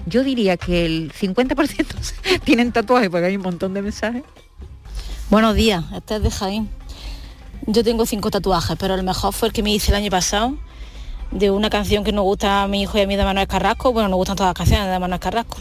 [0.05, 4.23] yo diría que el 50% tienen tatuajes, porque hay un montón de mensajes.
[5.29, 6.69] Buenos días, este es de Jaén.
[7.67, 10.57] Yo tengo cinco tatuajes, pero el mejor fue el que me hice el año pasado
[11.31, 13.93] de una canción que nos gusta a mi hijo y a mí de Manuel Carrasco.
[13.93, 15.57] Bueno, nos gustan todas las canciones de Manuel Carrasco.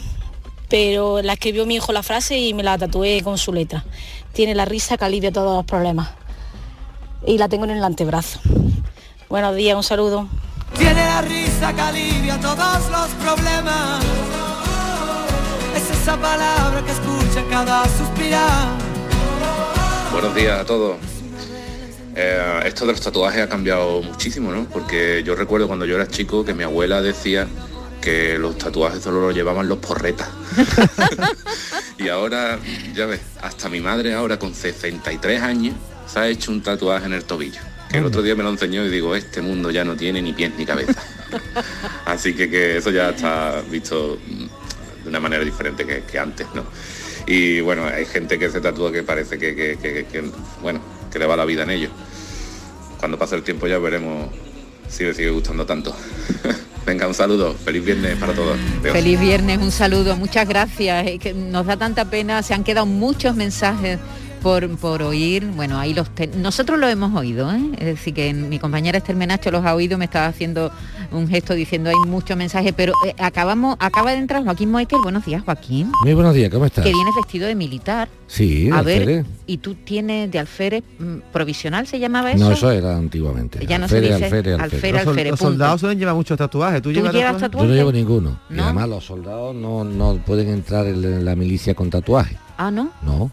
[0.68, 3.84] Pero la escribió mi hijo la frase y me la tatué con su letra.
[4.32, 6.10] Tiene la risa que alivia todos los problemas.
[7.26, 8.40] Y la tengo en el antebrazo.
[9.28, 10.28] Buenos días, un saludo.
[10.76, 14.04] Tiene la risa que alivia todos los problemas.
[15.74, 18.68] Es esa palabra que escucha cada suspirar.
[20.12, 20.96] Buenos días a todos.
[22.14, 24.64] Eh, esto de los tatuajes ha cambiado muchísimo, ¿no?
[24.64, 27.46] Porque yo recuerdo cuando yo era chico que mi abuela decía
[28.00, 30.28] que los tatuajes solo los llevaban los porretas.
[31.98, 32.58] y ahora,
[32.94, 35.74] ya ves, hasta mi madre ahora con 63 años
[36.06, 37.60] se ha hecho un tatuaje en el tobillo.
[37.90, 40.32] Que el otro día me lo enseñó y digo, este mundo ya no tiene ni
[40.32, 40.94] pies ni cabeza.
[42.04, 44.18] Así que, que eso ya está visto
[45.02, 46.64] de una manera diferente que, que antes, ¿no?
[47.26, 50.30] Y bueno, hay gente que se tatúa que parece que- que,
[50.62, 50.80] bueno,
[51.12, 51.90] que le va la vida en ello.
[52.98, 54.30] Cuando pase el tiempo ya veremos
[54.88, 55.94] si le sigue gustando tanto.
[56.88, 57.54] Venga, un saludo.
[57.54, 58.56] Feliz viernes para todos.
[58.80, 61.04] Feliz viernes, un saludo, muchas gracias.
[61.34, 63.98] Nos da tanta pena, se han quedado muchos mensajes
[64.38, 67.60] por, por oír, bueno, ahí los nosotros lo hemos oído, ¿eh?
[67.78, 70.70] es decir, que mi compañera Esther Menacho los ha oído, me estaba haciendo
[71.10, 75.24] un gesto diciendo hay muchos mensajes, pero eh, acabamos, acaba de entrar Joaquín Moekel, buenos
[75.24, 75.92] días Joaquín.
[76.02, 76.84] Muy buenos días, ¿cómo estás?
[76.84, 78.08] Que vienes vestido de militar.
[78.26, 82.44] Sí, a ver, y tú tienes de alférez mm, provisional, ¿se llamaba eso?
[82.44, 83.64] No, eso era antiguamente.
[83.66, 86.82] Ya no se dice alférez, alférez, Los, soldados suelen llevar muchos tatuajes.
[86.82, 87.52] ¿Tú, llevas tatuajes?
[87.52, 88.40] Yo no llevo ninguno.
[88.50, 92.36] Y además los soldados no, no pueden entrar en la milicia con tatuaje.
[92.58, 92.90] Ah, ¿no?
[93.02, 93.30] No.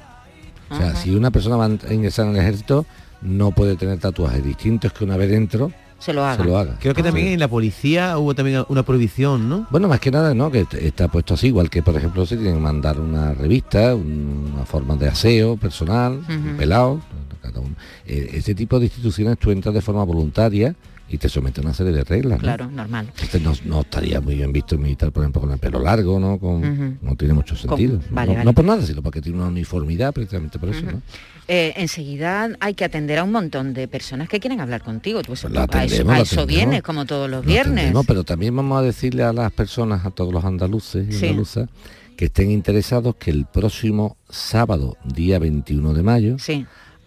[0.76, 2.86] O sea, si una persona va a ingresar en el ejército,
[3.22, 4.44] no puede tener tatuajes.
[4.44, 6.78] distintos que una vez dentro se lo haga.
[6.80, 9.68] Creo que también en la policía hubo también una prohibición, ¿no?
[9.72, 10.52] Bueno, más que nada, ¿no?
[10.52, 14.66] Que está puesto así, igual que por ejemplo se tienen que mandar una revista, una
[14.66, 17.00] forma de aseo personal, un pelado,
[17.42, 17.76] cada uno.
[18.06, 20.76] Eh, ese tipo de instituciones tú entras de forma voluntaria
[21.08, 22.40] y te somete a una serie de reglas.
[22.40, 23.12] Claro, normal.
[23.22, 26.40] Este no, estaría muy bien visto militar, por ejemplo, con el pelo largo, ¿no?
[26.40, 28.00] Con, No tiene mucho sentido.
[28.44, 31.02] no, por nada, sino porque tiene una uniformidad precisamente por eso, ¿no?
[31.48, 35.22] Eh, enseguida hay que atender a un montón de personas que quieren hablar contigo.
[35.26, 35.84] Pues, a
[36.18, 37.94] eso, vienes, como todos los viernes.
[37.94, 41.70] No, pero también vamos a decirle a las personas, a todos los andaluces y andaluzas,
[42.18, 46.38] que estén interesados que el próximo sábado, día 21 de mayo,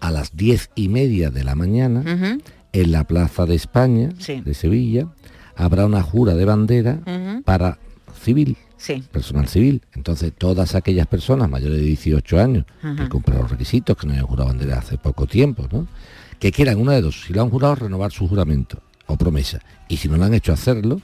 [0.00, 2.38] a las diez y media de la mañana,
[2.72, 5.08] en la Plaza de España de Sevilla
[5.56, 7.00] habrá una jura de bandera
[7.44, 7.78] para
[8.20, 8.56] civil,
[9.10, 9.82] personal civil.
[9.94, 12.64] Entonces todas aquellas personas mayores de 18 años
[12.96, 15.86] que cumplen los requisitos, que no hayan jurado bandera hace poco tiempo, ¿no?
[16.38, 19.60] que quieran una de dos, si lo han jurado, renovar su juramento o promesa.
[19.88, 21.00] Y si no lo han hecho hacerlo,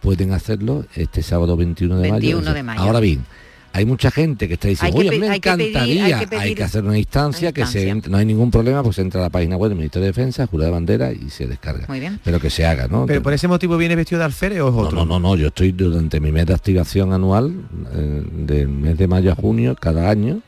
[0.00, 2.82] pueden hacerlo este sábado 21 de, de mayo.
[2.82, 3.24] Ahora bien,
[3.72, 7.64] hay mucha gente que está diciendo, oye, me encantaría, hay que, hacer una instancia, que
[7.66, 10.46] se no hay ningún problema, pues entra a la página web del Ministerio de Defensa,
[10.46, 11.86] jura de bandera y se descarga.
[11.88, 12.20] Muy bien.
[12.22, 13.06] Pero que se haga, ¿no?
[13.06, 14.98] Pero por ese motivo viene vestido de alférez o es otro.
[14.98, 17.54] No, no, no, yo estoy durante mi mes de activación anual,
[17.94, 20.42] eh, del mes de mayo a junio, cada año,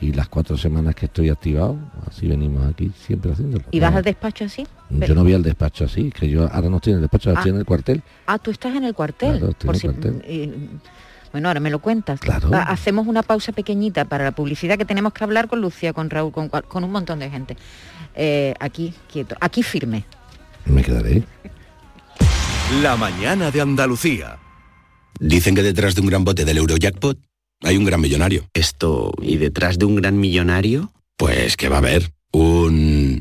[0.00, 3.64] y las cuatro semanas que estoy activado, así venimos aquí siempre haciéndolo.
[3.70, 4.66] ¿Y vas al despacho así?
[4.90, 7.52] Yo no voy al despacho así, que yo ahora no estoy en el despacho, estoy
[7.52, 8.02] en el cuartel.
[8.26, 9.38] Ah, tú estás en el cuartel.
[9.38, 10.80] Claro, estoy en el cuartel.
[11.34, 12.20] Bueno, ahora me lo cuentas.
[12.68, 16.30] hacemos una pausa pequeñita para la publicidad que tenemos que hablar con Lucía, con Raúl,
[16.30, 17.56] con, un montón de gente.
[18.14, 20.04] Eh, aquí, quieto, aquí firme.
[20.64, 21.24] Me quedaré.
[22.80, 24.38] La mañana de Andalucía.
[25.18, 27.18] Dicen que detrás de un gran bote del Eurojackpot
[27.64, 28.46] hay un gran millonario.
[28.54, 30.92] Esto, ¿y detrás de un gran millonario?
[31.16, 33.18] Pues que va a haber un...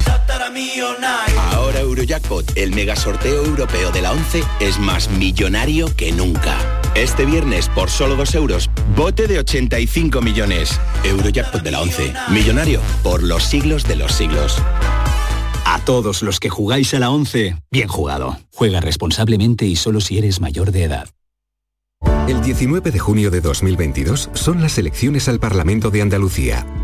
[1.52, 6.83] Ahora Eurojackpot, el mega sorteo europeo de la 11, es más millonario que nunca.
[6.95, 10.79] Este viernes, por solo 2 euros, bote de 85 millones.
[11.03, 12.13] Eurojackpot de la 11.
[12.29, 14.62] Millonario por los siglos de los siglos.
[15.65, 18.38] A todos los que jugáis a la 11, bien jugado.
[18.53, 21.10] Juega responsablemente y solo si eres mayor de edad.
[22.27, 26.65] El 19 de junio de 2022 son las elecciones al Parlamento de Andalucía.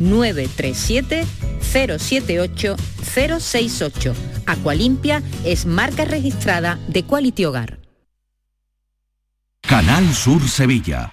[0.00, 1.24] 937
[1.60, 4.14] 078 068.
[4.46, 7.78] Aqualimpia es marca registrada de Quality Hogar.
[9.62, 11.12] Canal Sur Sevilla.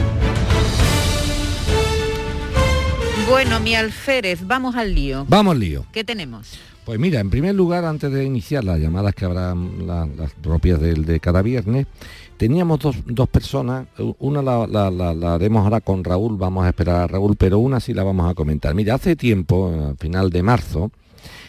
[3.31, 5.25] Bueno, mi alférez, vamos al lío.
[5.29, 5.85] Vamos al lío.
[5.93, 6.59] ¿Qué tenemos?
[6.83, 11.05] Pues mira, en primer lugar, antes de iniciar las llamadas que habrá las propias del
[11.05, 11.87] de cada viernes,
[12.35, 13.87] teníamos dos, personas,
[14.19, 18.03] una la, haremos ahora con Raúl, vamos a esperar a Raúl, pero una sí la
[18.03, 18.75] vamos a comentar.
[18.75, 20.91] Mira, hace tiempo, a final de marzo,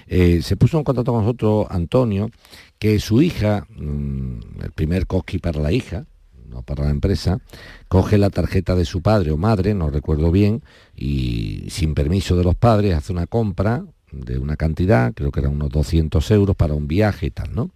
[0.07, 2.31] eh, se puso en contacto con nosotros Antonio,
[2.79, 6.05] que su hija, mm, el primer cosqui para la hija,
[6.53, 7.41] no para la empresa,
[7.89, 10.63] coge la tarjeta de su padre o madre, no recuerdo bien,
[10.95, 15.53] y sin permiso de los padres hace una compra de una cantidad, creo que eran
[15.53, 17.71] unos 200 euros para un viaje y tal, ¿no?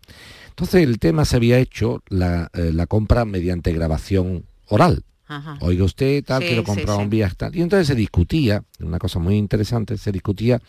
[0.51, 5.05] Entonces el tema se había hecho la, eh, la compra mediante grabación oral,
[5.61, 7.57] Oiga usted, tal, quiero comprar un viaje, tal.
[7.57, 10.61] Y entonces se discutía, una cosa muy interesante, se discutía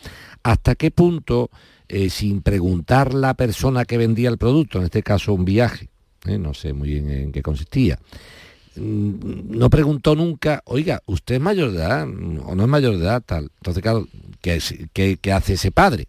[0.42, 1.50] hasta qué punto,
[1.86, 5.90] eh, sin preguntar la persona que vendía el producto, en este caso un viaje,
[6.28, 7.98] eh, no sé muy bien en qué consistía,
[8.76, 13.04] mm, no preguntó nunca, oiga, ¿usted es mayor de edad o no es mayor de
[13.04, 13.22] edad?
[13.24, 13.50] Tal.
[13.58, 14.06] Entonces, claro,
[14.40, 16.08] ¿qué, qué hace ese padre?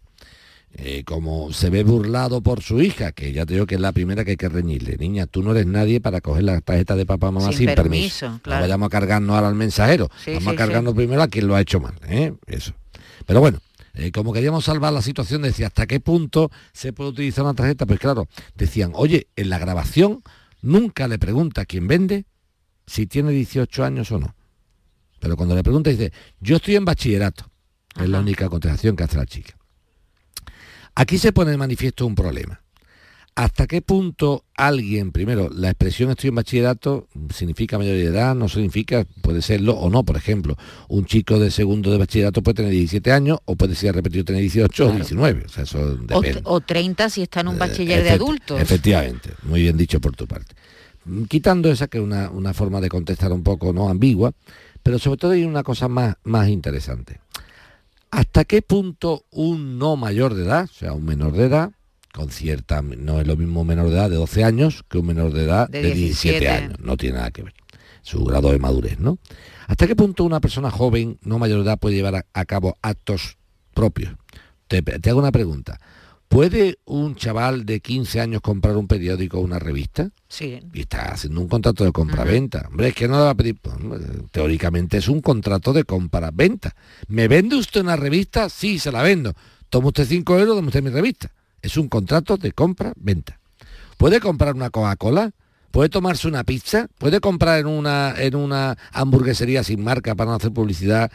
[0.72, 3.90] Eh, como se ve burlado por su hija, que ya te digo que es la
[3.90, 4.96] primera que hay que reñirle.
[4.96, 8.40] Niña, tú no eres nadie para coger la tarjeta de papá mamá sin, permiso.
[8.46, 10.08] No vayamos a cargarnos ahora al mensajero.
[10.26, 11.94] Vamos a cargarnos primero a quien lo ha hecho mal.
[12.08, 12.34] ¿eh?
[12.46, 12.72] Eso.
[13.26, 13.58] Pero bueno,
[13.94, 17.86] eh, como queríamos salvar la situación, decía, ¿hasta qué punto se puede utilizar una tarjeta?
[17.86, 20.22] Pues claro, decían, oye, en la grabación
[20.62, 22.26] nunca le pregunta a quien vende
[22.86, 24.34] si tiene 18 años o no.
[25.18, 27.50] Pero cuando le pregunta dice, yo estoy en bachillerato.
[27.96, 29.56] Es la única contestación que hace la chica.
[30.94, 32.60] Aquí se pone de manifiesto un problema.
[33.40, 38.50] ¿Hasta qué punto alguien, primero, la expresión estoy en bachillerato significa mayoría de edad, no
[38.50, 42.72] significa, puede serlo o no, por ejemplo, un chico de segundo de bachillerato puede tener
[42.72, 46.42] 17 años o puede ser repetido tener 18 o 19, o sea, eso depende.
[46.44, 48.60] O, 30 si está en un eh, bachiller de adultos.
[48.60, 50.54] Efectivamente, muy bien dicho por tu parte.
[51.26, 54.32] Quitando esa que es una, una, forma de contestar un poco no ambigua,
[54.82, 57.20] pero sobre todo hay una cosa más, más interesante.
[58.10, 61.70] ¿Hasta qué punto un no mayor de edad, o sea, un menor de edad,
[62.12, 65.06] con cierta, no es lo mismo un menor de edad de 12 años que un
[65.06, 66.48] menor de edad de, 17.
[66.48, 67.54] años, no tiene nada que ver,
[68.02, 69.18] su grado de madurez, ¿no?
[69.68, 73.38] ¿Hasta qué punto una persona joven, no mayor de edad, puede llevar a, cabo actos
[73.72, 74.14] propios?
[74.66, 75.78] Te, te, hago una pregunta.
[76.26, 80.10] ¿Puede un chaval de 15 años comprar un periódico o una revista?
[80.28, 80.60] Sí.
[80.72, 82.66] Y está haciendo un contrato de compra-venta.
[82.68, 83.56] Hombre, es que no va a pedir...
[83.60, 83.76] Pues,
[84.30, 86.76] teóricamente es un contrato de compra-venta.
[87.08, 88.48] ¿Me vende usted una revista?
[88.48, 89.34] Sí, se la vendo.
[89.70, 91.32] Toma usted 5 euros, toma usted mi revista.
[91.62, 93.38] Es un contrato de compra-venta.
[93.96, 95.32] ¿Puede comprar una Coca-Cola?
[95.70, 96.88] ¿Puede tomarse una pizza?
[96.98, 101.10] ¿Puede comprar en una, en una hamburguesería sin marca para no hacer publicidad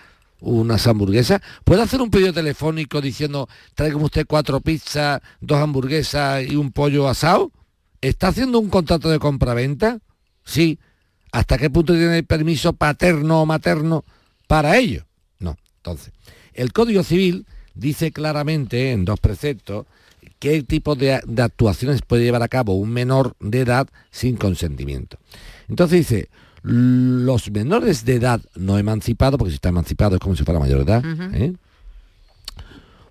[0.45, 1.41] unas hamburguesas.
[1.63, 7.07] ¿Puede hacer un pedido telefónico diciendo, traiga usted cuatro pizzas, dos hamburguesas y un pollo
[7.07, 7.51] asado?
[8.01, 9.99] ¿Está haciendo un contrato de compra-venta?
[10.43, 10.79] Sí.
[11.31, 14.05] ¿Hasta qué punto tiene el permiso paterno o materno
[14.47, 15.05] para ello?
[15.39, 15.57] No.
[15.77, 16.13] Entonces,
[16.53, 19.85] el Código Civil dice claramente en dos preceptos
[20.45, 25.17] qué tipo de, de actuaciones puede llevar a cabo un menor de edad sin consentimiento.
[25.67, 26.29] Entonces dice,
[26.61, 30.85] los menores de edad no emancipados, porque si está emancipado es como si fuera mayor
[30.85, 31.53] de edad, ¿eh?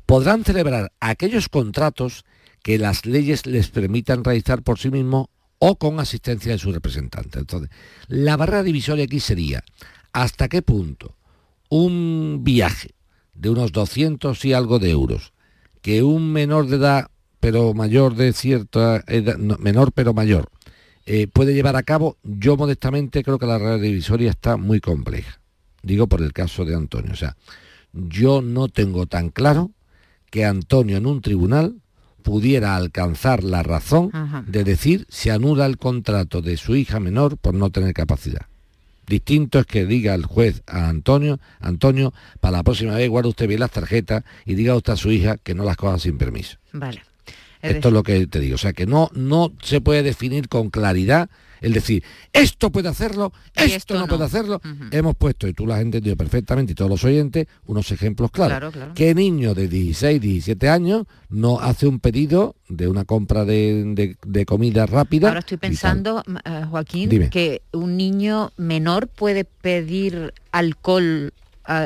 [0.07, 2.25] podrán celebrar aquellos contratos
[2.63, 5.27] que las leyes les permitan realizar por sí mismos
[5.59, 7.41] o con asistencia de su representante.
[7.41, 7.69] Entonces,
[8.07, 9.65] la barrera divisoria aquí sería
[10.13, 11.17] hasta qué punto
[11.69, 12.95] un viaje
[13.35, 15.33] de unos 200 y algo de euros
[15.83, 17.09] que un menor de edad
[17.45, 20.49] pero mayor de cierta edad, menor pero mayor,
[21.05, 25.41] eh, puede llevar a cabo, yo modestamente creo que la red divisoria está muy compleja.
[25.83, 27.13] Digo por el caso de Antonio.
[27.13, 27.37] O sea,
[27.93, 29.73] yo no tengo tan claro
[30.31, 31.83] que Antonio en un tribunal
[32.23, 34.11] pudiera alcanzar la razón
[34.47, 38.47] de decir se anula el contrato de su hija menor por no tener capacidad.
[39.07, 43.49] Distinto es que diga el juez a Antonio, Antonio, para la próxima vez guarde usted
[43.49, 46.57] bien las tarjetas y diga usted a su hija que no las coja sin permiso.
[46.73, 47.03] Vale.
[47.65, 48.57] Esto es lo que te digo.
[48.57, 51.29] O sea, que no, no se puede definir con claridad
[51.65, 54.61] el decir, esto puede hacerlo, esto, no, puede hacerlo.
[54.91, 58.75] Hemos puesto, y tú lo has entendido perfectamente, y todos los oyentes, unos ejemplos claros.
[58.95, 64.85] ¿Qué niño de 16, 17 años no hace un pedido de una compra de, comida
[64.85, 65.29] rápida?
[65.29, 71.33] Ahora estoy pensando, eh, Joaquín, que un niño menor puede pedir alcohol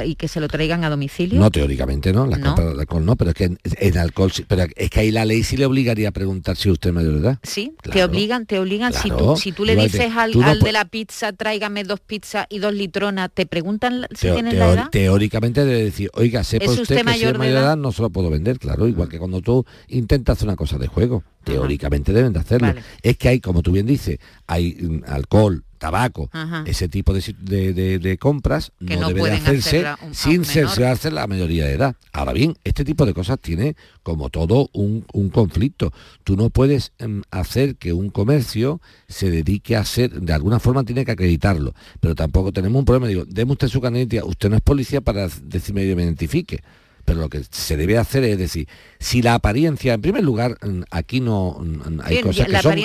[0.05, 1.41] y que se lo traigan a domicilio?
[1.41, 4.91] No, teóricamente no, las compras de alcohol no, pero es que en, alcohol pero es
[4.91, 7.39] que ahí la ley sí le obligaría a preguntar si usted es mayor de edad.
[7.43, 11.33] Sí, te obligan, te obligan, si tú, si tú le dices al, de la pizza,
[11.33, 14.91] tráigame dos pizzas y dos litronas, te preguntan si tienes la edad.
[14.91, 17.77] Teóricamente debe decir, oiga, sepa usted, que mayor si es mayor de edad?
[17.77, 21.23] no se lo puedo vender, claro, igual que cuando tú intentas una cosa de juego,
[21.45, 22.75] teóricamente deben de hacerlo.
[23.03, 26.31] Es que hay, como tú bien dices, hay mm, alcohol, tabaco,
[26.67, 31.97] ese tipo de, compras no, debe hacerse sin cerciorarse la mayoría de edad.
[32.13, 35.03] Ahora bien, este tipo de cosas tiene como todo un,
[35.33, 35.93] conflicto.
[36.25, 40.85] Tú no puedes em, hacer que un comercio se dedique a hacer, de alguna forma
[40.85, 43.07] tiene que acreditarlo, pero tampoco tenemos un problema.
[43.07, 46.61] Digo, deme usted su caneta, usted no es policía para decirme que me identifique
[47.09, 48.69] pero lo que se debe hacer es decir,
[49.01, 52.79] si la apariencia, en primer lugar, mm, aquí no mm, hay cosas que son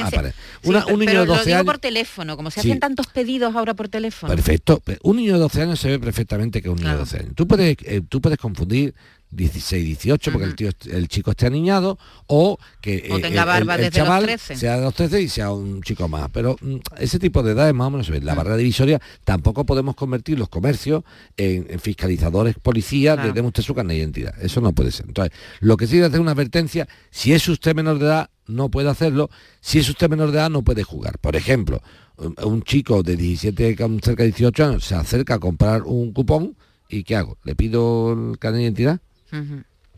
[0.94, 4.34] un niño de 12 años por teléfono, como se hacen tantos pedidos ahora por teléfono.
[4.34, 4.82] Perfecto.
[5.02, 7.34] Un niño de 12 años se ve perfectamente que es un niño de 12 años.
[7.36, 8.96] Tú puedes, eh, tú puedes confundir
[9.36, 13.92] 16, 18, porque el, tío, el chico esté aniñado, o que o tenga barba desde
[13.98, 14.56] chaval los 13.
[14.58, 16.30] sea de los 13 y sea un chico más.
[16.32, 18.22] Pero mm, ese tipo de edades más o menos se ve.
[18.22, 21.04] La barrera divisoria tampoco podemos convertir los comercios
[21.38, 24.34] en, en fiscalizadores policías de deme usted su carnet de identidad.
[24.42, 25.06] Eso no puede ser.
[25.08, 28.90] Entonces, lo que sí hacer una advertencia, si es usted menor de edad, no puede
[28.90, 29.30] hacerlo.
[29.62, 31.18] Si es usted menor de edad, no puede jugar.
[31.20, 31.82] Por ejemplo,
[32.18, 36.12] un- un chico de 17, con cerca de 18 años, se acerca a comprar un
[36.14, 36.56] cupón
[36.90, 37.38] y ¿qué hago?
[37.44, 39.00] ¿Le pido el carnet de identidad?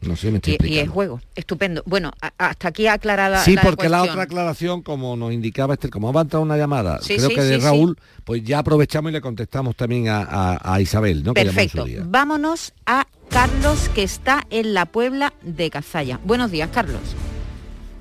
[0.01, 1.81] No sé, me estoy Y, y es juego, estupendo.
[1.85, 5.89] Bueno, a- hasta aquí aclarada Sí, la porque la otra aclaración, como nos indicaba este,
[5.89, 7.61] como va a entrar una llamada, Sí, creo sí, que de sí.
[7.65, 11.33] Raúl, pues ya aprovechamos y le contestamos también a, a- a Isabel, ¿no?
[11.33, 11.85] Perfecto.
[12.05, 16.19] Vámonos a Carlos, que está en la Puebla de Cazalla.
[16.23, 17.01] Buenos días, Carlos.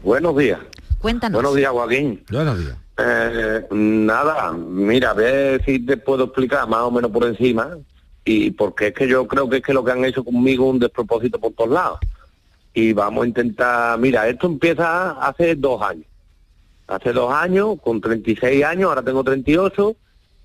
[0.03, 0.59] Buenos días.
[0.99, 1.35] Cuéntanos.
[1.41, 2.22] Buenos días, Joaquín.
[2.30, 2.76] Buenos días.
[2.99, 7.70] Eh, nada, mira, a ver si te puedo explicar más o menos por encima.
[8.25, 10.72] Y porque es que yo creo que es que lo que han hecho conmigo es
[10.72, 12.01] un despropósito por todos lados.
[12.72, 16.07] Y vamos a intentar, mira, esto empieza hace dos años.
[16.87, 19.97] Hace dos años, con 36 años, ahora tengo 38,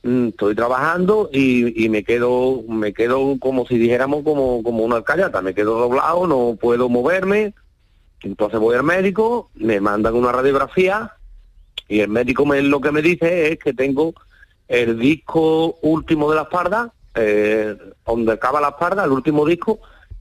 [0.04, 5.42] mm, estoy trabajando y, me quedo me quedo como si dijéramos como, como una alcayata,
[5.42, 7.54] me quedo doblado, no puedo moverme,
[8.22, 11.14] entonces voy al médico, me mandan una radiografía
[11.90, 14.14] y el médico me, lo que me dice es que tengo
[14.68, 19.80] el disco último de la espalda, eh, donde acaba la espalda, el último disco,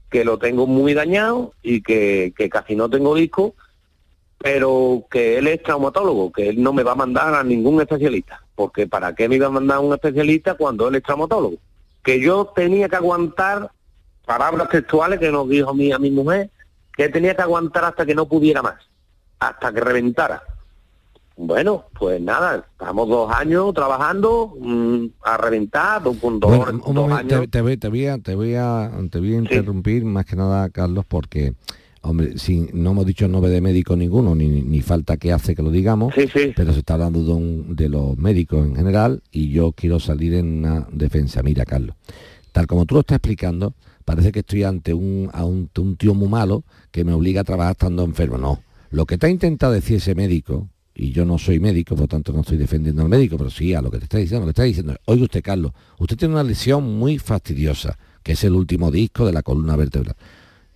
[0.09, 3.55] que lo tengo muy dañado y que, casi no tengo disco,
[4.37, 8.41] pero que él es traumatólogo, que él no me va a mandar a ningún especialista,
[8.55, 11.57] porque ¿para qué me iba a mandar a un especialista cuando él es traumatólogo?
[12.03, 13.69] Que yo tenía que aguantar,
[14.25, 16.49] palabras textuales que nos dijo a mi mujer,
[16.95, 18.75] que tenía que aguantar hasta que no pudiera más,
[19.39, 20.43] hasta que reventara.
[21.41, 27.07] Bueno, pues nada, estamos dos años trabajando mm, a reventar, con dolor, Bueno, un dos
[27.09, 27.41] momento, años.
[27.43, 30.35] te, te voy, te voy a, te voy a, te voy a interrumpir más que
[30.35, 31.53] nada, Carlos, porque,
[32.01, 35.63] hombre, si no hemos dicho nombre de médico ninguno, ni, ni falta que hace que
[35.63, 36.13] lo digamos,
[36.57, 40.33] pero se está hablando de, un- de los médicos en general y yo quiero salir
[40.33, 41.41] en una defensa.
[41.41, 41.95] Mira, Carlos,
[42.51, 46.13] tal como tú lo estás explicando, parece que estoy ante un, a un, un tío
[46.13, 48.37] muy malo que me obliga a trabajar estando enfermo.
[48.37, 48.59] No,
[48.91, 50.67] lo que te ha intentado decir ese médico,
[50.99, 53.81] y yo no soy médico, por tanto no estoy defendiendo al médico, pero sí a
[53.81, 56.43] lo que te está diciendo, lo que está diciendo, oiga usted, Carlos, usted tiene una
[56.43, 60.17] lesión muy fastidiosa, que es el último disco de la columna vertebral.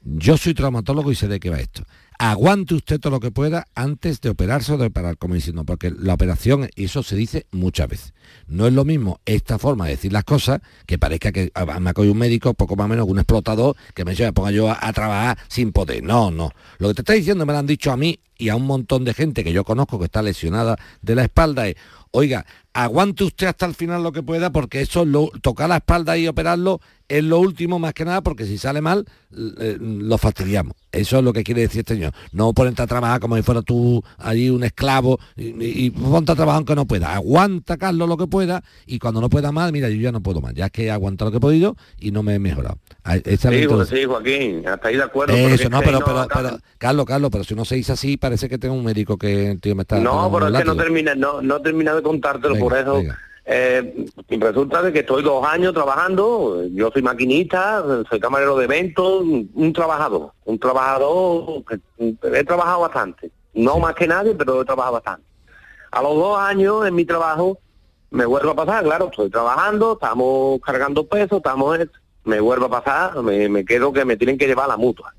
[0.02, 1.84] Yo soy traumatólogo y sé de qué va esto.
[2.26, 5.92] Aguante usted todo lo que pueda antes de operarse o de operar, como diciendo, porque
[5.92, 8.14] la operación, y eso se dice muchas veces.
[8.48, 11.90] No es lo mismo esta forma de decir las cosas que parezca que ah, me
[11.90, 14.78] ha un médico, poco más o menos, un explotador, que me lleva, ponga yo a,
[14.80, 16.02] a trabajar sin poder.
[16.02, 16.52] No, no.
[16.78, 19.04] Lo que te está diciendo me lo han dicho a mí y a un montón
[19.04, 21.76] de gente que yo conozco que está lesionada de la espalda es,
[22.12, 26.18] oiga, aguante usted hasta el final lo que pueda porque eso, lo, tocar la espalda
[26.18, 29.06] y operarlo es lo último más que nada porque si sale mal
[29.60, 30.83] eh, lo fastidiamos.
[30.94, 32.14] Eso es lo que quiere decir este señor.
[32.32, 36.58] No ponerte a trabajar como si fuera tú allí un esclavo y, ponte a trabajar
[36.58, 37.16] aunque no pueda.
[37.16, 40.40] Aguanta, Carlos, lo que pueda y cuando no pueda más, mira, yo ya no puedo
[40.40, 40.54] más.
[40.54, 42.78] Ya es que he aguantado lo que he podido y no me he mejorado.
[43.26, 45.34] Esa Sí, sí, Joaquín, hasta ahí de acuerdo.
[45.36, 48.18] Eso, es no, pero, no pero, pero, Carlos, Carlos, pero si uno se dice así,
[48.18, 50.00] parece que tengo un médico que el tío me está...
[50.00, 53.20] No, pero es que no termina, no, no termina de contártelo, Venga, por eso venga.
[53.46, 59.22] Eh, resulta de que estoy dos años trabajando, yo soy maquinista, soy camarero de eventos,
[59.22, 64.94] un trabajador, un trabajador que he trabajado bastante, no más que nadie, pero he trabajado
[64.94, 65.26] bastante.
[65.92, 67.60] A los dos años en mi trabajo
[68.12, 71.78] me vuelvo a pasar, claro, estoy trabajando, estamos cargando peso, estamos,
[72.24, 75.14] me vuelvo a pasar, me, me quedo que me tienen que llevar a la mutua.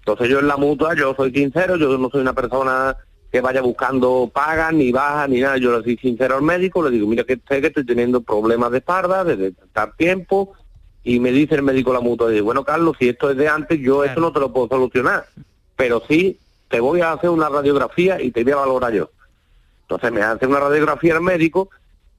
[0.00, 2.96] Entonces yo en la mutua, yo soy sincero, yo no soy una persona
[3.30, 5.58] que vaya buscando pagas, ni bajas, ni nada.
[5.58, 8.70] Yo le soy sincero al médico, le digo, mira que sé que estoy teniendo problemas
[8.70, 10.54] de espalda desde tal tiempo,
[11.04, 13.80] y me dice el médico la mutua, dice, bueno Carlos, si esto es de antes,
[13.80, 15.26] yo esto no te lo puedo solucionar,
[15.76, 19.10] pero sí te voy a hacer una radiografía y te voy a valorar yo.
[19.82, 21.70] Entonces me hace una radiografía el médico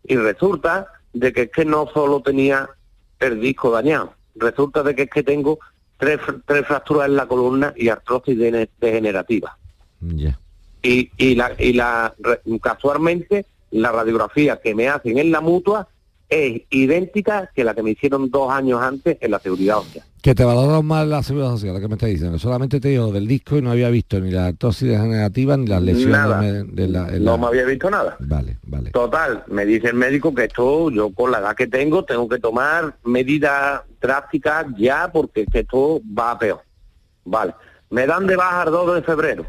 [0.03, 2.68] y resulta de que es que no solo tenía
[3.20, 5.60] el disco dañado, resulta de que es que tengo
[5.97, 8.38] tres, tres fracturas en la columna y artrosis
[8.80, 9.55] degenerativa.
[9.99, 10.39] Ya.
[10.82, 12.14] Y, y, la, y la
[12.62, 15.88] casualmente la radiografía que me hacen en la mutua
[16.30, 20.06] es idéntica que la que me hicieron dos años antes en la seguridad social.
[20.22, 22.38] Que te valoran más la seguridad social, lo que me estás diciendo.
[22.38, 25.82] Solamente te digo del disco y no había visto ni la artrosis degenerativa ni las
[25.82, 26.42] lesiones Nada.
[26.42, 27.08] de, de la...
[27.10, 28.16] en No me había visto nada.
[28.20, 28.92] Vale, vale.
[28.92, 32.38] Total, me dice el médico que esto, yo con la edad que tengo, tengo que
[32.38, 36.62] tomar medidas drásticas ya porque es que esto va a peor.
[37.26, 37.56] Vale,
[37.90, 39.46] me dan de baja el 2 de febrero.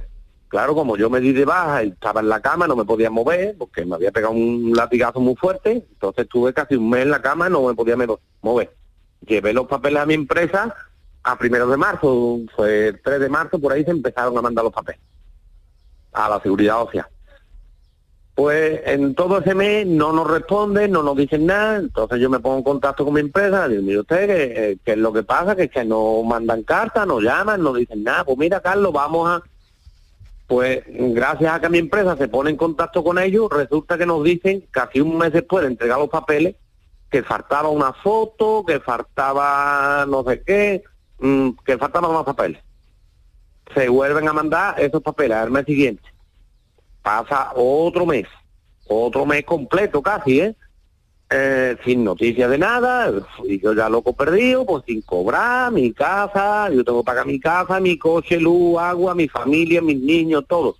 [0.51, 3.55] Claro, como yo me di de baja estaba en la cama, no me podía mover
[3.57, 7.23] porque me había pegado un latigazo muy fuerte, entonces estuve casi un mes en la
[7.23, 7.97] cama no me podía
[8.43, 8.75] mover.
[9.25, 10.75] Llevé los papeles a mi empresa
[11.23, 14.65] a primeros de marzo, fue el 3 de marzo, por ahí se empezaron a mandar
[14.65, 15.01] los papeles
[16.13, 17.07] a la seguridad social.
[18.35, 22.41] Pues en todo ese mes no nos responden, no nos dicen nada, entonces yo me
[22.41, 25.55] pongo en contacto con mi empresa, digo, mire usted, ¿qué, qué es lo que pasa?
[25.55, 28.25] Que es que no mandan cartas, no llaman, no dicen nada.
[28.25, 29.43] Pues mira, Carlos, vamos a...
[30.51, 34.25] Pues gracias a que mi empresa se pone en contacto con ellos, resulta que nos
[34.25, 36.57] dicen, casi un mes después de entregar los papeles,
[37.09, 40.83] que faltaba una foto, que faltaba no sé qué,
[41.21, 42.61] mm, que faltaban más papeles.
[43.77, 46.11] Se vuelven a mandar esos papeles al mes siguiente
[47.03, 48.27] pasa otro mes,
[48.87, 50.57] otro mes completo casi, ¿eh?
[51.31, 53.13] Eh sin noticias de nada,
[53.45, 57.39] y yo ya loco perdido, pues sin cobrar, mi casa, yo tengo que pagar mi
[57.39, 60.77] casa, mi coche, luz, agua, mi familia, mis niños, todo.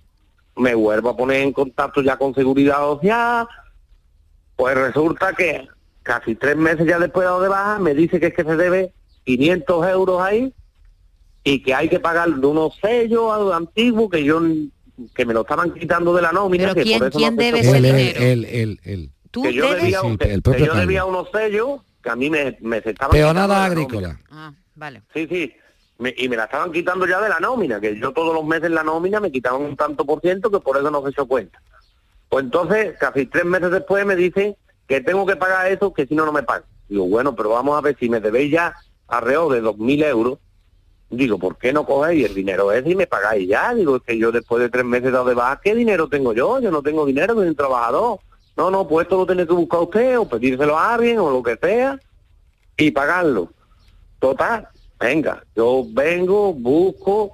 [0.57, 3.47] Me vuelvo a poner en contacto ya con seguridad social,
[4.57, 5.67] pues resulta que
[6.03, 8.93] casi tres meses ya después de baja me dice que es que se debe
[9.23, 10.53] 500 euros ahí
[11.43, 14.41] y que hay que pagar de unos sellos antiguos que yo
[15.15, 16.73] que me lo estaban quitando de la nómina.
[16.73, 18.19] ¿Pero que quién, debe ese dinero?
[18.19, 19.11] Él, él, él.
[19.31, 22.77] ¿Tú que yo debía, el propio yo debía unos sellos que a mí me, me
[22.77, 24.19] estaban Peonada agrícola.
[24.29, 25.03] Ah, vale.
[25.13, 25.53] Sí, sí.
[26.17, 28.83] y me la estaban quitando ya de la nómina, que yo todos los meses la
[28.83, 31.61] nómina me quitaban un tanto por ciento que por eso no se dio cuenta.
[32.27, 34.55] Pues entonces, casi tres meses después me dicen
[34.87, 36.63] que tengo que pagar eso, que si no, no me pagan.
[36.89, 38.73] Digo, bueno, pero vamos a ver si me debéis ya
[39.07, 40.39] alrededor de dos mil euros,
[41.11, 43.73] Digo, ¿por qué no cogéis el dinero ese y me pagáis ya?
[43.73, 46.61] Digo, es que yo después de tres meses de baja, ¿qué dinero tengo yo?
[46.61, 48.19] Yo no tengo dinero, soy un trabajador.
[48.61, 51.41] No, no, pues esto lo tiene que buscar usted o pedírselo a alguien o lo
[51.41, 51.99] que sea
[52.77, 53.51] y pagarlo.
[54.19, 54.67] Total,
[54.99, 57.31] venga, yo vengo, busco,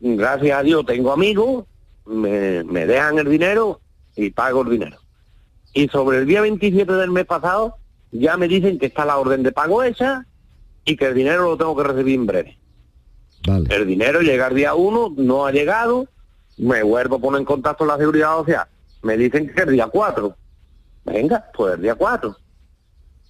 [0.00, 1.66] gracias a Dios tengo amigos,
[2.06, 3.82] me, me dejan el dinero
[4.16, 4.96] y pago el dinero.
[5.74, 7.76] Y sobre el día 27 del mes pasado
[8.10, 10.24] ya me dicen que está la orden de pago hecha
[10.86, 12.58] y que el dinero lo tengo que recibir en breve.
[13.68, 16.08] El dinero llega el día uno, no ha llegado,
[16.56, 18.66] me vuelvo a poner en contacto con la seguridad social.
[19.02, 20.34] Me dicen que el día 4.
[21.04, 22.36] Venga, pues el día 4.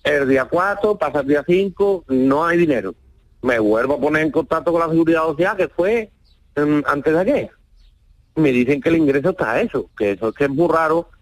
[0.04, 2.94] El día 4, pasa el día 5, no hay dinero.
[3.40, 6.10] Me vuelvo a poner en contacto con la seguridad social, que fue
[6.56, 7.50] mm, antes de ayer.
[8.34, 10.68] Me dicen que el ingreso está eso, que eso es que es muy.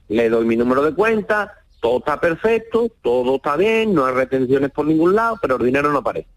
[0.09, 4.71] Le doy mi número de cuenta, todo está perfecto, todo está bien, no hay retenciones
[4.71, 6.29] por ningún lado, pero el dinero no aparece.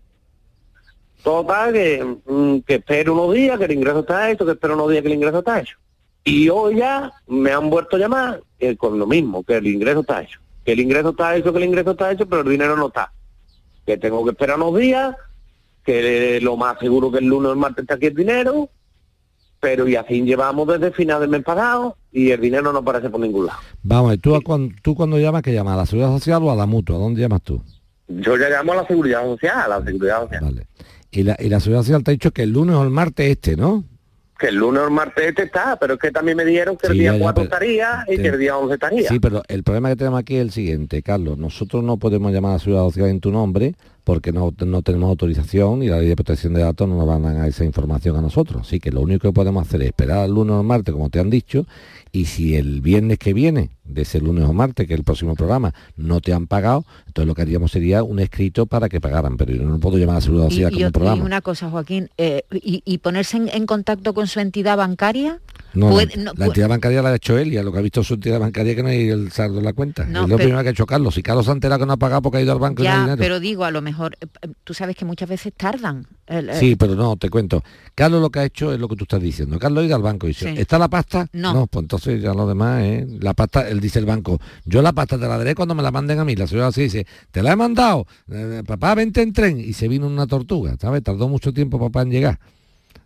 [1.23, 4.91] Total, que, mm, que espero unos días que el ingreso está hecho, que espero unos
[4.91, 5.77] días que el ingreso está hecho.
[6.23, 10.01] Y hoy ya me han vuelto a llamar eh, con lo mismo, que el ingreso
[10.01, 10.39] está hecho.
[10.63, 13.11] Que el ingreso está hecho, que el ingreso está hecho, pero el dinero no está.
[13.85, 15.15] Que tengo que esperar unos días,
[15.83, 18.69] que lo más seguro que el lunes o el martes está aquí el dinero,
[19.59, 23.19] pero y así llevamos desde final del mes pasado y el dinero no aparece por
[23.19, 23.59] ningún lado.
[23.81, 25.73] Vamos, ¿tú, cuando, tú cuando llamas, que llamas?
[25.73, 26.95] ¿A la Seguridad Social o a la Mutua?
[26.95, 27.61] ¿A dónde llamas tú?
[28.07, 30.43] Yo ya llamo a la Seguridad Social, a la Seguridad Social.
[30.43, 30.67] Vale.
[31.11, 33.29] Y la, y la Seguridad Social te ha dicho que el lunes o el martes
[33.29, 33.83] este, ¿no?
[34.43, 36.87] Que el lunes o el martes este está, pero es que también me dijeron que
[36.87, 39.07] el día 4 estaría y que el día 11 estaría.
[39.07, 41.37] Sí, pero el problema que tenemos aquí es el siguiente, Carlos.
[41.37, 43.73] Nosotros no podemos llamar a Seguridad Social en tu nombre
[44.03, 47.33] porque no, tenemos autorización y la ley de protección de datos no nos van a
[47.33, 48.63] dar esa información a nosotros.
[48.67, 51.09] Así que lo único que podemos hacer es esperar al lunes o el martes, como
[51.09, 51.65] te han dicho,
[52.15, 55.33] y si el viernes que viene, de ese lunes o martes, que es el próximo
[55.35, 59.35] programa, no te han pagado, entonces lo que haríamos sería un escrito para que pagaran,
[59.35, 61.23] pero yo no puedo llamar a la seguridad social como un programa.
[61.23, 65.41] Y una cosa, Joaquín, eh, y, ponerse en, contacto con su entidad bancaria?
[65.73, 65.89] No,
[66.35, 68.39] la, entidad bancaria la ha hecho él y a lo que ha visto su entidad
[68.39, 70.03] bancaria que no hay el saldo en la cuenta.
[70.03, 71.15] es lo primero que ha hecho Carlos.
[71.15, 73.09] Si Carlos se entera que no ha pagado porque ha ido al banco ya, y
[73.09, 76.05] no pero digo, a lo mejor, eh, eh, tú sabes que muchas veces tardan.
[76.53, 77.63] Sí, pero no, te cuento.
[77.95, 79.59] Carlos lo que ha hecho es lo que tú estás diciendo.
[79.59, 81.27] Carlos ha ido al banco y dice, ¿está la pasta?
[81.33, 81.67] No.
[81.67, 83.07] pues entonces ya lo demás, ¿eh?
[83.19, 85.91] La pasta, él dice el banco, yo la pasta te la daré cuando me la
[85.91, 86.35] manden a mí.
[86.35, 88.07] La señora así dice, te la he mandado,
[88.65, 89.59] papá, vente en tren.
[89.59, 91.03] Y se vino una tortuga, ¿sabes?
[91.03, 92.39] Tardó mucho tiempo papá en llegar.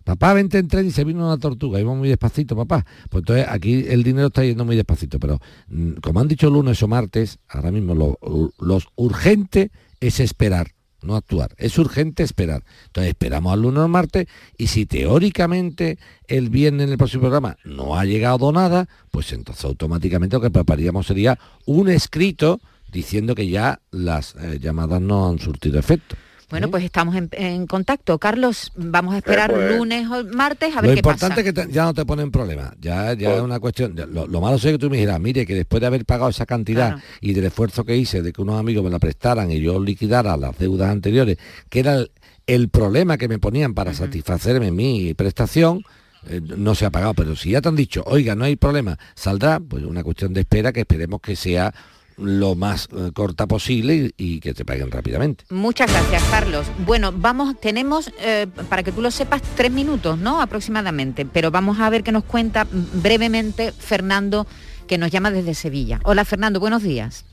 [0.07, 2.85] Papá, vente en tren y se vino una tortuga, íbamos muy despacito, papá.
[3.09, 5.37] Pues entonces aquí el dinero está yendo muy despacito, pero
[5.67, 8.17] mm, como han dicho lunes o martes, ahora mismo lo,
[8.57, 11.55] los urgente es esperar, no actuar.
[11.57, 12.63] Es urgente esperar.
[12.85, 14.27] Entonces esperamos al lunes o martes
[14.57, 15.99] y si teóricamente
[16.29, 20.51] el viernes en el próximo programa no ha llegado nada, pues entonces automáticamente lo que
[20.51, 22.61] prepararíamos sería un escrito
[22.93, 26.15] diciendo que ya las eh, llamadas no han surtido efecto.
[26.49, 28.17] Bueno, pues estamos en, contacto.
[28.19, 31.27] Carlos, vamos a esperar pues, lunes o martes a ver qué pasa.
[31.27, 32.73] Lo importante es que ya no te ponen problema.
[32.79, 33.95] Ya, ya es una cuestión.
[34.13, 36.99] Lo, malo es que tú me dijeras, mire, que después de haber pagado esa cantidad
[37.19, 40.37] y del esfuerzo que hice de que unos amigos me la prestaran y yo liquidara
[40.37, 41.37] las deudas anteriores,
[41.69, 41.97] que era
[42.45, 45.83] el, problema que me ponían para satisfacerme mi prestación,
[46.29, 47.13] eh, no se ha pagado.
[47.13, 50.41] Pero si ya te han dicho, oiga, no hay problema, saldrá, pues una cuestión de
[50.41, 51.73] espera que esperemos que sea
[52.17, 55.45] lo más eh, corta posible y, que te paguen rápidamente.
[55.49, 56.65] Muchas gracias, Carlos.
[56.85, 60.41] Bueno, vamos, tenemos, eh, para que tú lo sepas, tres minutos, ¿no?
[60.41, 64.47] Aproximadamente, pero vamos a ver qué nos cuenta brevemente Fernando,
[64.87, 65.99] que nos llama desde Sevilla.
[66.03, 67.25] Hola, Fernando, buenos días.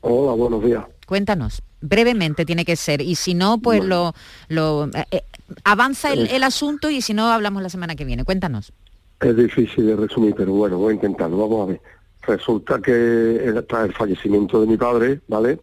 [0.00, 0.84] Hola, buenos días.
[1.06, 4.14] Cuéntanos, brevemente tiene que ser, y si no, pues lo,
[4.48, 4.90] lo
[5.64, 8.24] avanza el, el asunto y si no, hablamos la semana que viene.
[8.24, 8.72] Cuéntanos.
[9.20, 11.36] Es difícil de resumir, pero bueno, voy a intentarlo.
[11.36, 11.80] Vamos a ver.
[12.28, 15.60] Resulta que tras el fallecimiento de mi padre, ¿vale?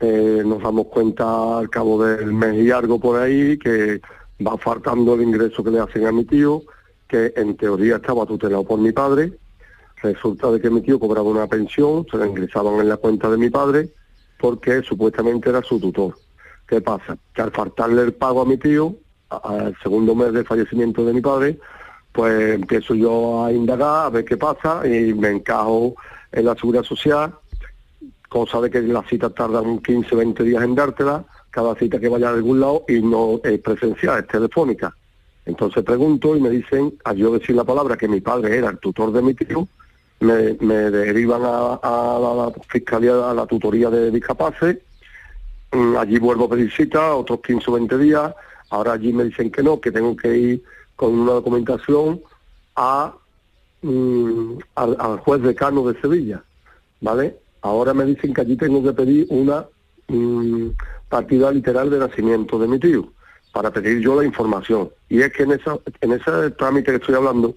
[0.00, 4.00] Eh, nos damos cuenta al cabo del mes y algo por ahí que
[4.44, 6.62] va faltando el ingreso que le hacen a mi tío,
[7.06, 9.34] que en teoría estaba tutelado por mi padre.
[10.02, 13.36] Resulta de que mi tío cobraba una pensión, se la ingresaban en la cuenta de
[13.36, 13.90] mi padre,
[14.40, 16.14] porque supuestamente era su tutor.
[16.66, 17.18] ¿Qué pasa?
[17.34, 18.96] Que al faltarle el pago a mi tío,
[19.28, 21.58] al segundo mes del fallecimiento de mi padre,
[22.12, 25.94] pues empiezo yo a indagar, a ver qué pasa y me encajo
[26.30, 27.34] en la seguridad social,
[28.28, 32.28] cosa de que las citas tardan 15, 20 días en dártela, cada cita que vaya
[32.28, 34.94] a algún lado y no es presencial, es telefónica.
[35.44, 38.78] Entonces pregunto y me dicen, al yo decir la palabra que mi padre era el
[38.78, 39.66] tutor de mi tío,
[40.20, 40.54] me,
[40.90, 44.78] derivan a, la fiscalía, a la tutoría de discapaces,
[45.72, 48.34] mm, allí vuelvo a pedir cita, otros 15 o 20 días,
[48.70, 50.62] ahora allí me dicen que no, que tengo que ir
[51.02, 52.20] con una documentación
[52.76, 53.12] a,
[53.82, 56.44] mm, al, juez decano de Sevilla,
[57.00, 57.38] ¿vale?
[57.60, 59.66] Ahora me dicen que allí tengo que pedir una
[60.06, 60.68] mm,
[61.08, 63.08] partida literal de nacimiento de mi tío
[63.52, 64.90] para pedir yo la información.
[65.08, 67.52] Y es que en, esa, en ese trámite que estoy hablando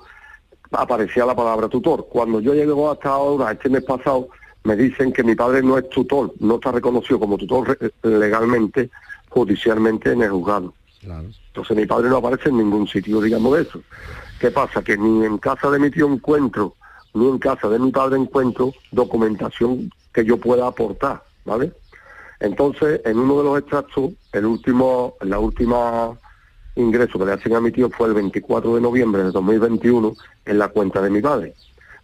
[0.71, 2.07] aparecía la palabra tutor.
[2.09, 4.29] Cuando yo llego hasta ahora, este mes pasado,
[4.63, 8.89] me dicen que mi padre no es tutor, no está reconocido como tutor legalmente,
[9.29, 10.73] judicialmente en el juzgado.
[11.47, 13.81] Entonces mi padre no aparece en ningún sitio, digamos, eso.
[14.39, 14.83] ¿Qué pasa?
[14.83, 16.75] Que ni en casa de mi tío encuentro,
[17.13, 21.71] ni en casa de mi padre encuentro documentación que yo pueda aportar, ¿vale?
[22.39, 26.17] Entonces, en uno de los extractos, el último, la última
[26.75, 30.13] ingreso que le hacen a mi tío fue el 24 de noviembre de 2021
[30.45, 31.53] en la cuenta de mi padre.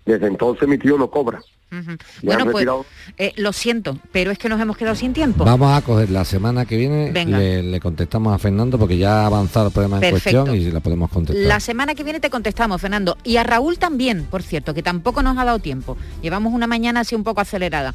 [0.05, 1.41] Desde entonces mi tío no cobra.
[2.21, 2.67] Bueno, pues
[3.17, 5.45] eh, lo siento, pero es que nos hemos quedado sin tiempo.
[5.45, 7.11] Vamos a coger la semana que viene,
[7.63, 11.09] le, contestamos a Fernando porque ya ha avanzado el problema en cuestión y la podemos
[11.09, 11.45] contestar.
[11.45, 13.17] La semana que viene te contestamos, Fernando.
[13.23, 15.97] Y a Raúl también, por cierto, que tampoco nos ha dado tiempo.
[16.21, 17.93] Llevamos una mañana así un poco acelerada.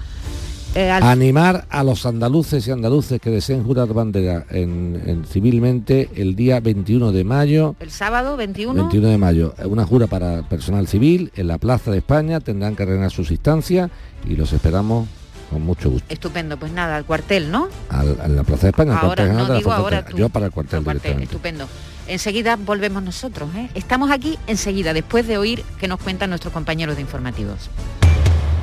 [0.77, 6.61] Eh, Animar a los andaluces y andaluces que deseen jurar bandera en, civilmente el día
[6.61, 7.75] 21 de mayo.
[7.81, 8.75] El sábado 21.
[8.75, 9.55] 21 de mayo.
[9.65, 12.41] Una jura para personal civil en la Plaza de España.
[12.41, 13.91] Tendrán que reinar sus instancias
[14.29, 15.09] y los esperamos
[15.51, 16.13] con mucho gusto.
[16.13, 17.69] Estupendo, pues nada, al cuartel, ¿no?
[17.89, 18.99] a la Plaza de España.
[18.99, 21.67] Ahora, no, digo ahora Yo para el cuartel, cuartel Estupendo.
[22.07, 23.49] Enseguida volvemos nosotros.
[23.57, 23.71] ¿eh?
[23.75, 27.71] Estamos aquí enseguida, después de oír que nos cuentan nuestros compañeros de informativos.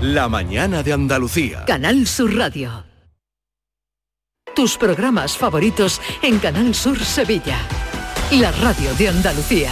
[0.01, 1.65] La mañana de Andalucía.
[1.65, 2.85] Canal Sur Radio.
[4.55, 7.57] Tus programas favoritos en Canal Sur Sevilla.
[8.31, 9.71] La radio de Andalucía.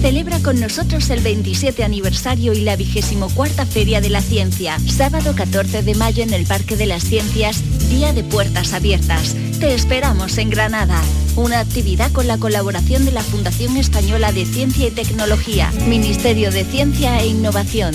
[0.00, 4.78] Celebra con nosotros el 27 aniversario y la 24 Feria de la Ciencia.
[4.86, 9.34] Sábado 14 de mayo en el Parque de las Ciencias, Día de Puertas Abiertas.
[9.58, 11.02] Te esperamos en Granada.
[11.34, 16.64] Una actividad con la colaboración de la Fundación Española de Ciencia y Tecnología, Ministerio de
[16.64, 17.94] Ciencia e Innovación.